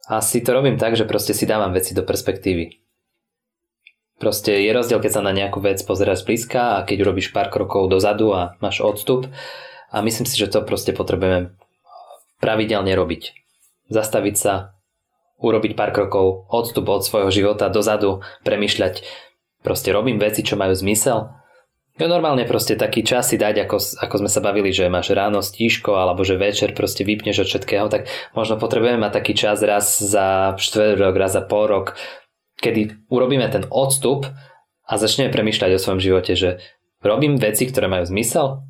asi 0.09 0.41
to 0.41 0.57
robím 0.57 0.81
tak, 0.81 0.97
že 0.97 1.05
proste 1.05 1.37
si 1.37 1.45
dávam 1.45 1.77
veci 1.77 1.93
do 1.93 2.01
perspektívy. 2.01 2.81
Proste 4.17 4.65
je 4.65 4.73
rozdiel, 4.73 4.97
keď 4.97 5.21
sa 5.21 5.27
na 5.27 5.37
nejakú 5.37 5.61
vec 5.61 5.77
pozeráš 5.85 6.25
blízka 6.25 6.81
a 6.81 6.85
keď 6.89 7.05
robíš 7.05 7.37
pár 7.37 7.53
krokov 7.53 7.93
dozadu 7.93 8.33
a 8.33 8.57
máš 8.65 8.81
odstup 8.81 9.29
a 9.93 10.01
myslím 10.01 10.25
si, 10.25 10.41
že 10.41 10.49
to 10.49 10.65
proste 10.65 10.97
potrebujeme 10.97 11.53
pravidelne 12.41 12.97
robiť. 12.97 13.37
Zastaviť 13.93 14.37
sa, 14.41 14.75
urobiť 15.40 15.73
pár 15.76 15.93
krokov, 15.93 16.49
odstup 16.49 16.88
od 16.88 17.05
svojho 17.05 17.28
života 17.28 17.69
dozadu, 17.69 18.25
premyšľať, 18.43 19.05
proste 19.61 19.93
robím 19.93 20.16
veci, 20.16 20.40
čo 20.40 20.57
majú 20.57 20.73
zmysel. 20.73 21.28
Jo, 21.97 22.12
normálne 22.12 22.45
proste 22.45 22.76
taký 22.76 23.00
čas 23.00 23.33
si 23.33 23.40
dať, 23.40 23.64
ako, 23.64 23.81
ako 23.81 24.14
sme 24.21 24.28
sa 24.28 24.45
bavili, 24.45 24.69
že 24.69 24.93
máš 24.93 25.16
ráno 25.16 25.40
stíško 25.40 25.97
alebo 25.97 26.28
že 26.28 26.37
večer 26.37 26.76
proste 26.76 27.09
vypneš 27.09 27.40
od 27.40 27.49
všetkého, 27.49 27.88
tak 27.88 28.12
možno 28.37 28.61
potrebujeme 28.61 29.00
mať 29.00 29.12
taký 29.16 29.33
čas 29.33 29.64
raz 29.64 29.97
za 29.97 30.52
čtvrt 30.61 31.00
rok, 31.00 31.16
raz 31.16 31.33
za 31.33 31.40
pol 31.40 31.64
rok, 31.64 31.97
kedy 32.61 33.09
urobíme 33.09 33.49
ten 33.49 33.64
odstup 33.73 34.28
a 34.85 34.93
začneme 35.00 35.33
premyšľať 35.33 35.71
o 35.73 35.81
svojom 35.81 36.00
živote, 36.05 36.37
že 36.37 36.61
robím 37.00 37.40
veci, 37.40 37.64
ktoré 37.64 37.88
majú 37.88 38.05
zmysel. 38.05 38.61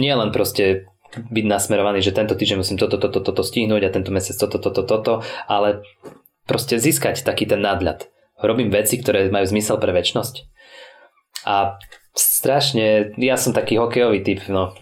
Nie 0.00 0.16
len 0.16 0.32
proste 0.32 0.88
byť 1.16 1.44
nasmerovaný, 1.44 2.00
že 2.00 2.16
tento 2.16 2.32
týždeň 2.32 2.58
musím 2.60 2.78
toto, 2.80 2.96
toto, 2.96 3.20
toto 3.20 3.42
stihnúť 3.44 3.82
a 3.84 3.94
tento 3.94 4.10
mesiac 4.14 4.36
toto, 4.38 4.58
toto, 4.58 4.82
toto, 4.82 5.12
ale 5.46 5.84
proste 6.48 6.80
získať 6.80 7.22
taký 7.22 7.44
ten 7.44 7.60
nadľad. 7.60 8.08
Robím 8.42 8.72
veci, 8.72 8.98
ktoré 8.98 9.30
majú 9.30 9.46
zmysel 9.46 9.78
pre 9.78 9.94
väčnosť. 9.94 10.50
A 11.46 11.78
strašne, 12.14 13.14
ja 13.18 13.36
som 13.38 13.54
taký 13.54 13.78
hokejový 13.78 14.20
typ, 14.26 14.40
no. 14.50 14.74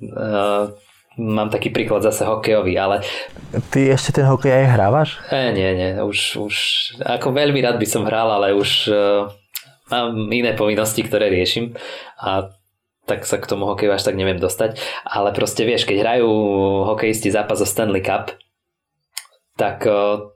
Uh, 0.00 0.70
mám 1.18 1.50
taký 1.50 1.74
príklad 1.74 2.06
zase 2.06 2.22
hokejový, 2.22 2.78
ale... 2.78 3.02
Ty 3.74 3.98
ešte 3.98 4.22
ten 4.22 4.26
hokej 4.30 4.54
aj 4.54 4.66
hrávaš? 4.78 5.08
E, 5.34 5.50
nie, 5.50 5.70
nie, 5.74 5.90
už, 5.98 6.18
už, 6.38 6.56
ako 7.02 7.34
veľmi 7.34 7.58
rád 7.58 7.82
by 7.82 7.86
som 7.90 8.06
hral, 8.06 8.30
ale 8.30 8.54
už 8.54 8.70
uh, 8.90 9.26
mám 9.90 10.30
iné 10.30 10.54
povinnosti, 10.54 11.02
ktoré 11.02 11.32
riešim 11.32 11.74
a 12.22 12.57
tak 13.08 13.24
sa 13.24 13.40
k 13.40 13.48
tomu 13.48 13.64
hokeju 13.64 13.96
až 13.96 14.04
tak 14.04 14.20
neviem 14.20 14.36
dostať. 14.36 14.76
Ale 15.08 15.32
proste 15.32 15.64
vieš, 15.64 15.88
keď 15.88 16.04
hrajú 16.04 16.28
hokejisti 16.92 17.32
zápas 17.32 17.64
o 17.64 17.66
Stanley 17.66 18.04
Cup, 18.04 18.36
tak 19.56 19.88
uh, 19.88 20.28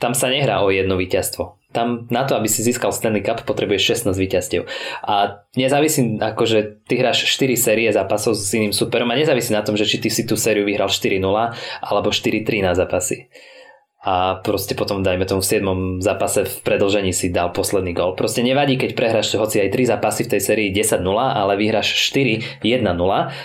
tam 0.00 0.16
sa 0.16 0.32
nehrá 0.32 0.64
o 0.64 0.72
jedno 0.72 0.96
víťazstvo. 0.96 1.60
Tam 1.74 2.06
na 2.08 2.22
to, 2.24 2.38
aby 2.38 2.48
si 2.48 2.64
získal 2.64 2.94
Stanley 2.94 3.20
Cup, 3.20 3.44
potrebuješ 3.44 4.08
16 4.08 4.16
víťazstiev. 4.16 4.62
A 5.04 5.44
nezávisí, 5.58 6.16
akože 6.22 6.86
ty 6.88 6.96
hráš 6.96 7.28
4 7.28 7.54
série 7.60 7.90
zápasov 7.92 8.38
s 8.38 8.48
iným 8.56 8.72
superom 8.72 9.10
a 9.12 9.18
nezávisí 9.18 9.52
na 9.52 9.60
tom, 9.60 9.76
že 9.76 9.84
či 9.84 10.00
ty 10.00 10.08
si 10.08 10.24
tú 10.24 10.38
sériu 10.38 10.64
vyhral 10.64 10.88
4-0 10.88 11.20
alebo 11.84 12.08
4-3 12.08 12.64
na 12.64 12.72
zápasy 12.72 13.28
a 14.04 14.38
proste 14.44 14.76
potom 14.76 15.00
dajme 15.00 15.24
tomu 15.24 15.40
v 15.40 15.48
7. 15.64 16.04
zápase 16.04 16.44
v 16.44 16.54
predlžení 16.60 17.16
si 17.16 17.32
dal 17.32 17.56
posledný 17.56 17.96
gol. 17.96 18.12
Proste 18.12 18.44
nevadí, 18.44 18.76
keď 18.76 18.92
prehráš 18.92 19.32
hoci 19.32 19.64
aj 19.64 19.72
3 19.72 19.96
zápasy 19.96 20.28
v 20.28 20.32
tej 20.36 20.40
sérii 20.44 20.68
10-0, 20.68 21.00
ale 21.16 21.56
vyhráš 21.56 21.96
4-1-0, 22.12 22.84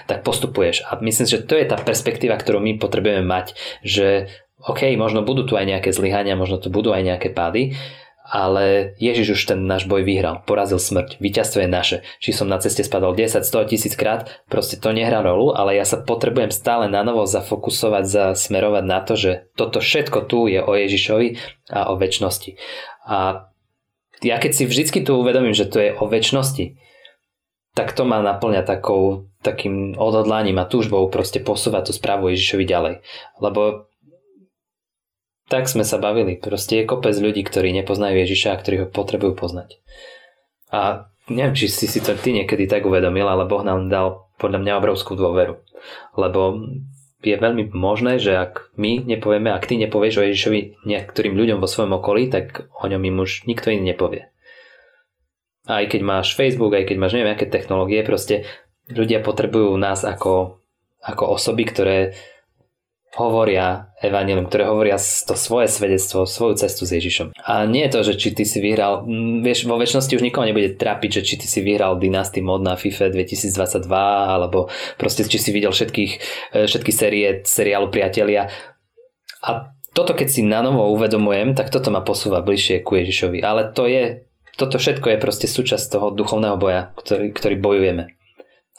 tak 0.05 0.27
postupuješ. 0.27 0.83
A 0.91 0.99
myslím, 0.99 1.27
že 1.31 1.39
to 1.47 1.55
je 1.55 1.63
tá 1.63 1.79
perspektíva, 1.79 2.35
ktorú 2.35 2.59
my 2.59 2.75
potrebujeme 2.75 3.23
mať, 3.23 3.55
že 3.87 4.27
OK, 4.67 4.91
možno 4.99 5.23
budú 5.23 5.47
tu 5.47 5.55
aj 5.55 5.63
nejaké 5.63 5.95
zlyhania, 5.95 6.35
možno 6.35 6.59
tu 6.59 6.67
budú 6.67 6.91
aj 6.91 7.07
nejaké 7.07 7.31
pády, 7.31 7.79
ale 8.29 8.93
Ježiš 9.01 9.33
už 9.33 9.41
ten 9.49 9.59
náš 9.65 9.89
boj 9.89 10.05
vyhral, 10.05 10.45
porazil 10.45 10.77
smrť, 10.77 11.17
víťazstvo 11.17 11.65
je 11.65 11.69
naše. 11.69 11.97
Či 12.21 12.31
som 12.31 12.45
na 12.45 12.61
ceste 12.61 12.85
spadol 12.85 13.17
10, 13.17 13.41
100, 13.41 13.69
tisíc 13.73 13.97
krát, 13.97 14.29
proste 14.45 14.77
to 14.77 14.93
nehrá 14.93 15.25
rolu, 15.25 15.51
ale 15.57 15.73
ja 15.73 15.83
sa 15.83 15.97
potrebujem 15.97 16.53
stále 16.53 16.85
na 16.85 17.01
novo 17.01 17.25
zafokusovať, 17.25 18.05
zasmerovať 18.05 18.83
na 18.85 18.99
to, 19.01 19.17
že 19.17 19.31
toto 19.57 19.81
všetko 19.81 20.29
tu 20.29 20.45
je 20.45 20.61
o 20.61 20.71
Ježišovi 20.77 21.27
a 21.73 21.89
o 21.89 21.97
väčšnosti. 21.97 22.53
A 23.09 23.49
ja 24.21 24.37
keď 24.37 24.51
si 24.53 24.63
vždycky 24.69 25.01
tu 25.01 25.17
uvedomím, 25.17 25.57
že 25.57 25.65
to 25.65 25.81
je 25.81 25.91
o 25.97 26.05
väčšnosti, 26.05 26.77
tak 27.73 27.95
to 27.95 28.03
ma 28.05 28.21
naplňa 28.21 28.61
takou, 28.67 29.31
takým 29.41 29.95
odhodlaním 29.95 30.59
a 30.59 30.69
túžbou 30.69 31.07
proste 31.07 31.39
posúvať 31.39 31.89
tú 31.89 31.91
správu 31.95 32.29
Ježišovi 32.35 32.65
ďalej. 32.67 32.93
Lebo 33.39 33.88
tak 35.49 35.65
sme 35.65 35.81
sa 35.81 35.97
bavili. 35.97 36.37
Proste 36.37 36.79
je 36.79 36.89
kopec 36.89 37.17
ľudí, 37.17 37.41
ktorí 37.41 37.73
nepoznajú 37.81 38.15
Ježiša 38.21 38.53
a 38.53 38.59
ktorí 38.61 38.75
ho 38.85 38.87
potrebujú 38.87 39.33
poznať. 39.33 39.81
A 40.69 41.09
neviem, 41.27 41.57
či 41.57 41.65
si 41.65 41.89
si 41.89 41.99
to 41.99 42.13
ty 42.13 42.31
niekedy 42.31 42.69
tak 42.69 42.85
uvedomil, 42.85 43.25
ale 43.25 43.49
Boh 43.49 43.65
nám 43.65 43.89
dal 43.89 44.29
podľa 44.37 44.61
mňa 44.61 44.79
obrovskú 44.79 45.17
dôveru. 45.17 45.57
Lebo 46.13 46.61
je 47.19 47.35
veľmi 47.35 47.75
možné, 47.75 48.21
že 48.21 48.31
ak 48.37 48.71
my 48.79 49.03
nepovieme, 49.03 49.51
ak 49.51 49.67
ty 49.67 49.75
nepovieš 49.75 50.15
o 50.21 50.25
Ježišovi 50.29 50.87
niektorým 50.87 51.35
ľuďom 51.35 51.59
vo 51.59 51.67
svojom 51.67 51.99
okolí, 51.99 52.31
tak 52.31 52.71
o 52.71 52.85
ňom 52.87 53.03
im 53.03 53.17
už 53.19 53.43
nikto 53.43 53.75
iný 53.75 53.91
nepovie. 53.91 54.31
Aj 55.67 55.83
keď 55.83 56.01
máš 56.01 56.37
Facebook, 56.39 56.71
aj 56.73 56.87
keď 56.87 56.97
máš 56.97 57.13
neviem 57.19 57.35
aké 57.35 57.45
technológie, 57.45 58.01
proste 58.07 58.47
ľudia 58.87 59.19
potrebujú 59.19 59.75
nás 59.75 60.07
ako, 60.07 60.63
ako 61.03 61.23
osoby, 61.35 61.67
ktoré 61.67 61.97
hovoria 63.17 63.89
evanilium, 64.05 64.45
ktoré 64.45 64.69
hovoria 64.69 65.01
to 65.01 65.33
svoje 65.33 65.65
svedectvo, 65.65 66.29
svoju 66.29 66.61
cestu 66.61 66.85
s 66.85 66.93
Ježišom. 66.93 67.33
A 67.41 67.65
nie 67.65 67.89
je 67.89 67.93
to, 67.97 67.99
že 68.05 68.13
či 68.21 68.29
ty 68.37 68.45
si 68.45 68.61
vyhral, 68.61 69.01
vieš, 69.41 69.65
vo 69.65 69.81
väčšnosti 69.81 70.13
už 70.13 70.21
nikoho 70.21 70.45
nebude 70.45 70.77
trápiť, 70.77 71.19
že 71.19 71.25
či 71.25 71.35
ty 71.41 71.47
si 71.49 71.65
vyhral 71.65 71.97
Dynasty 71.97 72.45
mod 72.45 72.61
na 72.61 72.77
FIFA 72.77 73.09
2022, 73.09 73.89
alebo 74.29 74.69
proste 75.01 75.25
či 75.25 75.41
si 75.41 75.49
videl 75.49 75.73
všetkých, 75.73 76.11
e, 76.53 76.69
všetky 76.69 76.91
série 76.93 77.41
seriálu 77.41 77.89
Priatelia. 77.89 78.53
A 79.41 79.73
toto 79.97 80.13
keď 80.13 80.27
si 80.29 80.45
na 80.45 80.61
novo 80.61 80.93
uvedomujem, 80.93 81.57
tak 81.57 81.73
toto 81.73 81.89
ma 81.89 82.05
posúva 82.05 82.45
bližšie 82.45 82.85
ku 82.85 82.93
Ježišovi. 82.93 83.41
Ale 83.41 83.73
to 83.73 83.89
je, 83.89 84.29
toto 84.53 84.77
všetko 84.77 85.17
je 85.17 85.17
proste 85.17 85.49
súčasť 85.49 85.97
toho 85.97 86.07
duchovného 86.13 86.61
boja, 86.61 86.93
ktorý, 86.93 87.33
ktorý 87.33 87.55
bojujeme 87.57 88.18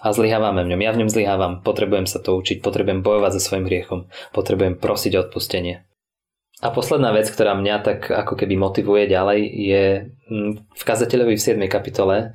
a 0.01 0.17
zlyhávame 0.17 0.65
v 0.65 0.71
ňom. 0.75 0.81
Ja 0.81 0.93
v 0.97 1.01
ňom 1.05 1.11
zlyhávam, 1.13 1.53
potrebujem 1.61 2.09
sa 2.09 2.25
to 2.25 2.33
učiť, 2.41 2.65
potrebujem 2.65 3.05
bojovať 3.05 3.37
so 3.37 3.41
svojím 3.41 3.69
hriechom, 3.69 4.01
potrebujem 4.33 4.81
prosiť 4.81 5.13
o 5.17 5.23
odpustenie. 5.29 5.85
A 6.61 6.69
posledná 6.73 7.13
vec, 7.13 7.29
ktorá 7.29 7.57
mňa 7.57 7.77
tak 7.81 8.01
ako 8.09 8.37
keby 8.37 8.57
motivuje 8.57 9.09
ďalej, 9.09 9.41
je 9.49 9.85
mm, 10.29 10.53
v 10.77 10.83
kazateľovi 10.85 11.37
v 11.37 11.41
7. 11.41 11.57
kapitole 11.73 12.17
e, 12.21 12.29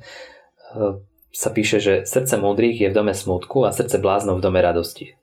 sa 1.30 1.50
píše, 1.54 1.78
že 1.78 2.02
srdce 2.02 2.34
múdrych 2.34 2.82
je 2.82 2.90
v 2.90 2.96
dome 2.96 3.14
smútku 3.14 3.62
a 3.62 3.70
srdce 3.70 4.02
bláznov 4.02 4.42
v 4.42 4.44
dome 4.50 4.58
radosti. 4.58 5.14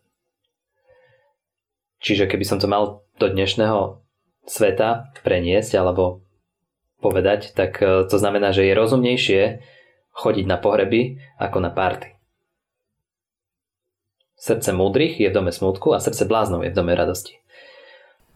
Čiže 2.00 2.32
keby 2.32 2.48
som 2.48 2.64
to 2.64 2.72
mal 2.72 3.04
do 3.20 3.28
dnešného 3.28 4.04
sveta 4.48 5.12
preniesť 5.24 5.76
alebo 5.80 6.24
povedať, 7.04 7.52
tak 7.52 7.84
e, 7.84 8.08
to 8.08 8.16
znamená, 8.16 8.56
že 8.56 8.64
je 8.64 8.72
rozumnejšie 8.72 9.42
chodiť 10.16 10.46
na 10.48 10.56
pohreby 10.64 11.20
ako 11.44 11.60
na 11.60 11.76
párty. 11.76 12.16
Srdce 14.44 14.76
múdrych 14.76 15.24
je 15.24 15.32
v 15.32 15.36
dome 15.40 15.56
smutku 15.56 15.96
a 15.96 16.04
srdce 16.04 16.28
bláznov 16.28 16.68
je 16.68 16.76
v 16.76 16.76
dome 16.76 16.92
radosti. 16.92 17.40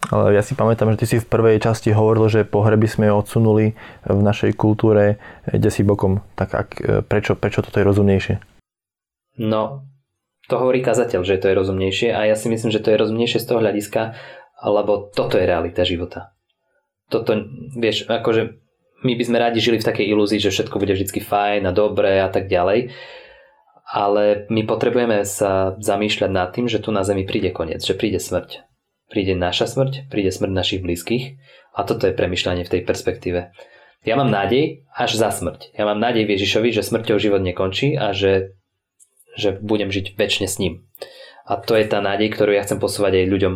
Ale 0.07 0.31
ja 0.31 0.39
si 0.39 0.55
pamätám, 0.55 0.95
že 0.95 1.03
ty 1.03 1.05
si 1.05 1.17
v 1.19 1.27
prvej 1.27 1.59
časti 1.59 1.91
hovoril, 1.91 2.31
že 2.31 2.47
pohreby 2.47 2.87
sme 2.87 3.11
odsunuli 3.11 3.75
v 4.07 4.21
našej 4.23 4.55
kultúre 4.55 5.19
kde 5.43 5.67
si 5.67 5.83
bokom. 5.83 6.23
Tak 6.39 6.49
ak, 6.55 6.69
prečo, 7.11 7.35
prečo 7.35 7.59
toto 7.59 7.83
je 7.83 7.89
rozumnejšie? 7.91 8.39
No, 9.43 9.83
to 10.47 10.55
hovorí 10.55 10.79
kazateľ, 10.79 11.27
že 11.27 11.43
to 11.43 11.51
je 11.51 11.59
rozumnejšie 11.59 12.15
a 12.15 12.23
ja 12.23 12.39
si 12.39 12.47
myslím, 12.47 12.71
že 12.71 12.79
to 12.79 12.95
je 12.95 13.01
rozumnejšie 13.03 13.43
z 13.43 13.47
toho 13.51 13.59
hľadiska, 13.59 14.15
lebo 14.63 15.11
toto 15.11 15.35
je 15.35 15.43
realita 15.43 15.83
života. 15.83 16.31
Toto, 17.11 17.35
vieš, 17.75 18.07
akože 18.07 18.55
my 19.03 19.11
by 19.11 19.23
sme 19.27 19.43
radi 19.43 19.59
žili 19.59 19.83
v 19.83 19.87
takej 19.91 20.07
ilúzii, 20.07 20.39
že 20.39 20.55
všetko 20.55 20.79
bude 20.79 20.95
vždy 20.95 21.19
fajn 21.19 21.67
a 21.67 21.75
dobré 21.75 22.23
a 22.23 22.31
tak 22.31 22.47
ďalej 22.47 22.95
ale 23.87 24.45
my 24.51 24.67
potrebujeme 24.67 25.23
sa 25.23 25.79
zamýšľať 25.79 26.31
nad 26.31 26.51
tým, 26.51 26.67
že 26.67 26.83
tu 26.83 26.91
na 26.91 27.07
Zemi 27.07 27.23
príde 27.23 27.55
koniec, 27.55 27.79
že 27.79 27.95
príde 27.95 28.19
smrť. 28.19 28.67
Príde 29.07 29.39
naša 29.39 29.71
smrť, 29.71 30.11
príde 30.11 30.27
smrť 30.35 30.51
našich 30.51 30.83
blízkych, 30.83 31.39
A 31.71 31.87
toto 31.87 32.09
je 32.09 32.17
premyšľanie 32.17 32.67
v 32.67 32.73
tej 32.73 32.81
perspektíve. 32.83 33.55
Ja 34.03 34.19
mám 34.19 34.27
nádej 34.27 34.83
až 34.91 35.15
za 35.15 35.31
smrť. 35.31 35.71
Ja 35.77 35.87
mám 35.87 36.03
nádej 36.03 36.27
Ježišovi, 36.27 36.75
že 36.75 36.83
smrťou 36.83 37.15
život 37.15 37.39
nekončí 37.39 37.95
a 37.95 38.11
že, 38.11 38.59
že 39.39 39.55
budem 39.55 39.87
žiť 39.87 40.19
väčšine 40.19 40.47
s 40.49 40.59
ním. 40.59 40.83
A 41.47 41.55
to 41.55 41.79
je 41.79 41.87
tá 41.87 42.03
nádej, 42.03 42.33
ktorú 42.35 42.51
ja 42.51 42.67
chcem 42.67 42.81
posúvať 42.81 43.23
aj 43.23 43.31
ľuďom 43.31 43.53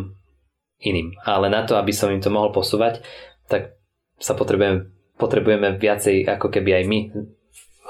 iným. 0.80 1.12
Ale 1.28 1.52
na 1.52 1.66
to, 1.68 1.76
aby 1.76 1.92
som 1.92 2.08
im 2.08 2.24
to 2.24 2.32
mohol 2.32 2.54
posúvať, 2.54 3.04
tak 3.52 3.76
sa 4.16 4.32
potrebujeme, 4.32 4.88
potrebujeme 5.20 5.76
viacej 5.76 6.24
ako 6.24 6.48
keby 6.48 6.80
aj 6.80 6.84
my 6.88 6.98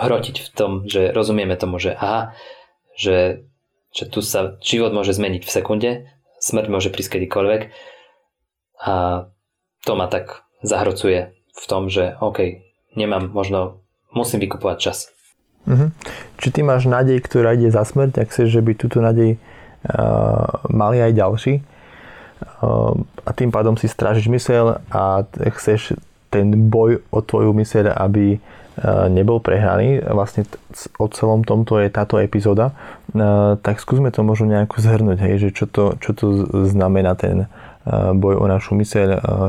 hrotiť 0.02 0.37
v 0.42 0.49
tom, 0.52 0.73
že 0.85 1.14
rozumieme 1.14 1.54
tomu, 1.54 1.78
že 1.78 1.94
aha, 1.94 2.35
že, 2.99 3.47
že 3.94 4.04
tu 4.11 4.21
sa 4.21 4.59
život 4.61 4.90
môže 4.90 5.14
zmeniť 5.14 5.42
v 5.47 5.54
sekunde, 5.54 5.90
smrť 6.42 6.66
môže 6.68 6.90
prísť 6.90 7.18
kedykoľvek 7.18 7.71
a 8.82 9.26
to 9.87 9.92
ma 9.94 10.06
tak 10.11 10.42
zahrocuje 10.62 11.35
v 11.52 11.64
tom, 11.71 11.87
že 11.87 12.18
OK, 12.18 12.62
nemám 12.99 13.30
možno, 13.30 13.82
musím 14.11 14.42
vykupovať 14.42 14.76
čas. 14.78 14.99
Uh-huh. 15.62 15.94
Či 16.42 16.49
ty 16.50 16.61
máš 16.66 16.90
nádej, 16.90 17.23
ktorá 17.23 17.54
ide 17.54 17.71
za 17.71 17.87
smrť, 17.87 18.18
ak 18.18 18.35
chceš, 18.35 18.59
že 18.59 18.64
by 18.64 18.73
túto 18.75 18.99
nádej 18.99 19.38
uh, 19.38 20.66
mali 20.66 20.99
aj 20.99 21.12
ďalší 21.14 21.54
uh, 21.62 22.94
a 22.99 23.30
tým 23.30 23.54
pádom 23.54 23.78
si 23.78 23.87
strážiš 23.87 24.26
mysel 24.26 24.82
a 24.90 25.23
chceš 25.54 25.94
ten 26.32 26.50
boj 26.73 27.04
o 27.12 27.21
tvoju 27.23 27.54
myseľ, 27.54 27.94
aby 27.94 28.42
nebol 29.12 29.43
prehraný. 29.43 30.00
Vlastne 30.00 30.49
o 30.97 31.07
celom 31.12 31.45
tomto 31.45 31.76
je 31.83 31.93
táto 31.93 32.17
epizóda. 32.17 32.73
Uh, 33.12 33.61
tak 33.61 33.76
skúsme 33.76 34.09
to 34.09 34.25
možno 34.25 34.49
nejako 34.49 34.81
zhrnúť, 34.81 35.19
hej, 35.21 35.35
že 35.37 35.49
čo 35.52 35.64
to, 35.69 36.00
čo 36.00 36.17
to 36.17 36.26
znamená 36.64 37.12
ten 37.12 37.50
boj 38.14 38.38
o 38.38 38.47
našu 38.47 38.79
myseľ, 38.79 39.09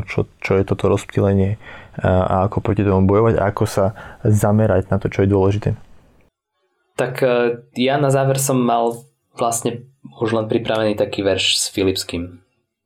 čo, 0.10 0.26
čo 0.42 0.58
je 0.58 0.66
toto 0.66 0.90
rozptýlenie 0.90 1.62
a 2.02 2.50
ako 2.50 2.66
proti 2.66 2.82
tomu 2.82 3.06
bojovať 3.06 3.38
a 3.38 3.54
ako 3.54 3.70
sa 3.70 3.94
zamerať 4.26 4.90
na 4.90 4.98
to, 4.98 5.06
čo 5.06 5.22
je 5.22 5.30
dôležité. 5.30 5.70
Tak 6.98 7.22
ja 7.78 7.96
na 8.02 8.10
záver 8.10 8.42
som 8.42 8.58
mal 8.58 8.98
vlastne 9.38 9.86
už 10.18 10.34
len 10.34 10.50
pripravený 10.50 10.98
taký 10.98 11.22
verš 11.22 11.62
s 11.62 11.70
Filipským. 11.70 12.42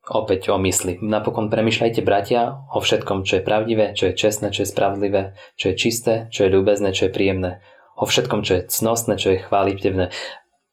Opäť 0.07 0.55
o 0.55 0.57
mysli. 0.63 0.95
Napokon 1.03 1.51
premyšľajte, 1.51 1.99
bratia, 1.99 2.63
o 2.71 2.79
všetkom, 2.79 3.27
čo 3.27 3.39
je 3.39 3.43
pravdivé, 3.43 3.91
čo 3.91 4.07
je 4.07 4.15
čestné, 4.15 4.55
čo 4.55 4.63
je 4.63 4.71
spravodlivé, 4.71 5.35
čo 5.59 5.71
je 5.71 5.75
čisté, 5.75 6.13
čo 6.31 6.47
je 6.47 6.53
ľúbezné, 6.55 6.95
čo 6.95 7.11
je 7.11 7.15
príjemné. 7.15 7.59
O 7.99 8.07
všetkom, 8.07 8.39
čo 8.47 8.61
je 8.61 8.67
cnostné, 8.71 9.19
čo 9.19 9.35
je 9.35 9.43
chválitevné. 9.43 10.15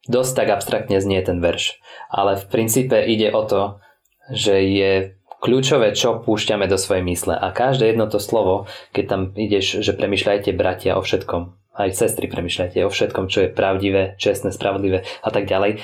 Dosť 0.06 0.32
tak 0.38 0.48
abstraktne 0.54 1.02
znie 1.02 1.18
ten 1.26 1.42
verš. 1.42 1.82
Ale 2.14 2.38
v 2.38 2.46
princípe 2.46 2.94
ide 2.94 3.34
o 3.34 3.42
to, 3.42 3.82
že 4.30 4.54
je 4.70 4.92
kľúčové, 5.42 5.92
čo 5.98 6.22
púšťame 6.22 6.70
do 6.70 6.78
svojej 6.78 7.02
mysle. 7.04 7.34
A 7.34 7.50
každé 7.50 7.92
jedno 7.92 8.06
to 8.06 8.22
slovo, 8.22 8.70
keď 8.94 9.04
tam 9.10 9.22
ideš, 9.34 9.82
že 9.82 9.92
premyšľajte 9.92 10.54
bratia 10.54 10.94
o 10.94 11.02
všetkom, 11.02 11.74
aj 11.74 11.90
sestry 11.90 12.30
premyšľajte 12.30 12.86
o 12.86 12.90
všetkom, 12.92 13.26
čo 13.26 13.44
je 13.44 13.52
pravdivé, 13.52 14.14
čestné, 14.16 14.54
spravodlivé 14.54 15.02
a 15.20 15.28
tak 15.34 15.50
ďalej. 15.50 15.82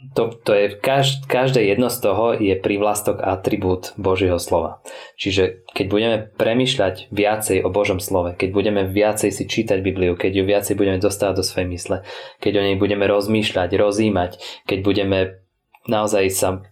To, 0.00 0.32
to 0.32 0.56
je, 0.56 0.66
každé, 0.80 1.28
každé 1.28 1.60
jedno 1.60 1.92
z 1.92 1.98
toho 2.00 2.32
je 2.32 2.56
privlastok 2.56 3.20
atribút 3.20 3.92
Božieho 4.00 4.40
slova. 4.40 4.80
Čiže 5.20 5.60
keď 5.76 5.86
budeme 5.92 6.16
premyšľať 6.40 7.12
viacej 7.12 7.60
o 7.60 7.68
Božom 7.68 8.00
slove, 8.00 8.32
keď 8.32 8.48
budeme 8.50 8.82
viacej 8.88 9.28
si 9.28 9.44
čítať 9.44 9.84
Bibliu, 9.84 10.16
keď 10.16 10.40
ju 10.40 10.44
viacej 10.48 10.74
budeme 10.80 10.96
dostávať 10.96 11.34
do 11.36 11.44
svojej 11.44 11.68
mysle, 11.76 11.96
keď 12.40 12.52
o 12.56 12.64
nej 12.64 12.76
budeme 12.80 13.04
rozmýšľať, 13.04 13.76
rozímať, 13.76 14.40
keď 14.64 14.78
budeme 14.80 15.18
naozaj 15.84 16.24
sa 16.32 16.64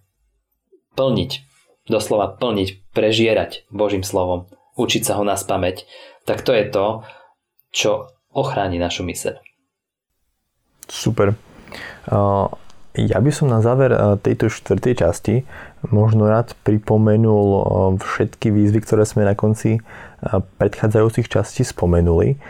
plniť, 0.96 1.30
doslova 1.86 2.32
plniť, 2.32 2.90
prežierať 2.96 3.68
Božím 3.68 4.08
slovom, 4.08 4.48
učiť 4.80 5.02
sa 5.04 5.20
ho 5.20 5.22
na 5.22 5.36
spameť, 5.36 5.84
tak 6.24 6.40
to 6.42 6.56
je 6.56 6.64
to, 6.68 6.86
čo 7.76 7.90
ochráni 8.32 8.80
našu 8.80 9.04
myseľ. 9.04 9.36
Super. 10.88 11.36
Ja 12.98 13.22
by 13.22 13.30
som 13.30 13.46
na 13.46 13.62
záver 13.62 13.94
tejto 14.26 14.50
štvrtej 14.50 14.94
časti 14.98 15.46
možno 15.94 16.26
rád 16.26 16.58
pripomenul 16.66 17.46
všetky 18.02 18.50
výzvy, 18.50 18.82
ktoré 18.82 19.06
sme 19.06 19.22
na 19.22 19.38
konci 19.38 19.78
predchádzajúcich 20.58 21.30
častí 21.30 21.62
spomenuli. 21.62 22.42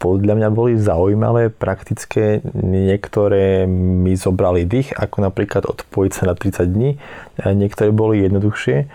Podľa 0.00 0.34
mňa 0.40 0.48
boli 0.48 0.80
zaujímavé, 0.80 1.52
praktické, 1.52 2.40
niektoré 2.56 3.68
mi 3.68 4.16
zobrali 4.16 4.64
dých, 4.64 4.96
ako 4.96 5.28
napríklad 5.28 5.68
odpojiť 5.68 6.12
sa 6.16 6.32
na 6.32 6.34
30 6.34 6.64
dní, 6.64 6.96
niektoré 7.52 7.92
boli 7.92 8.24
jednoduchšie, 8.24 8.88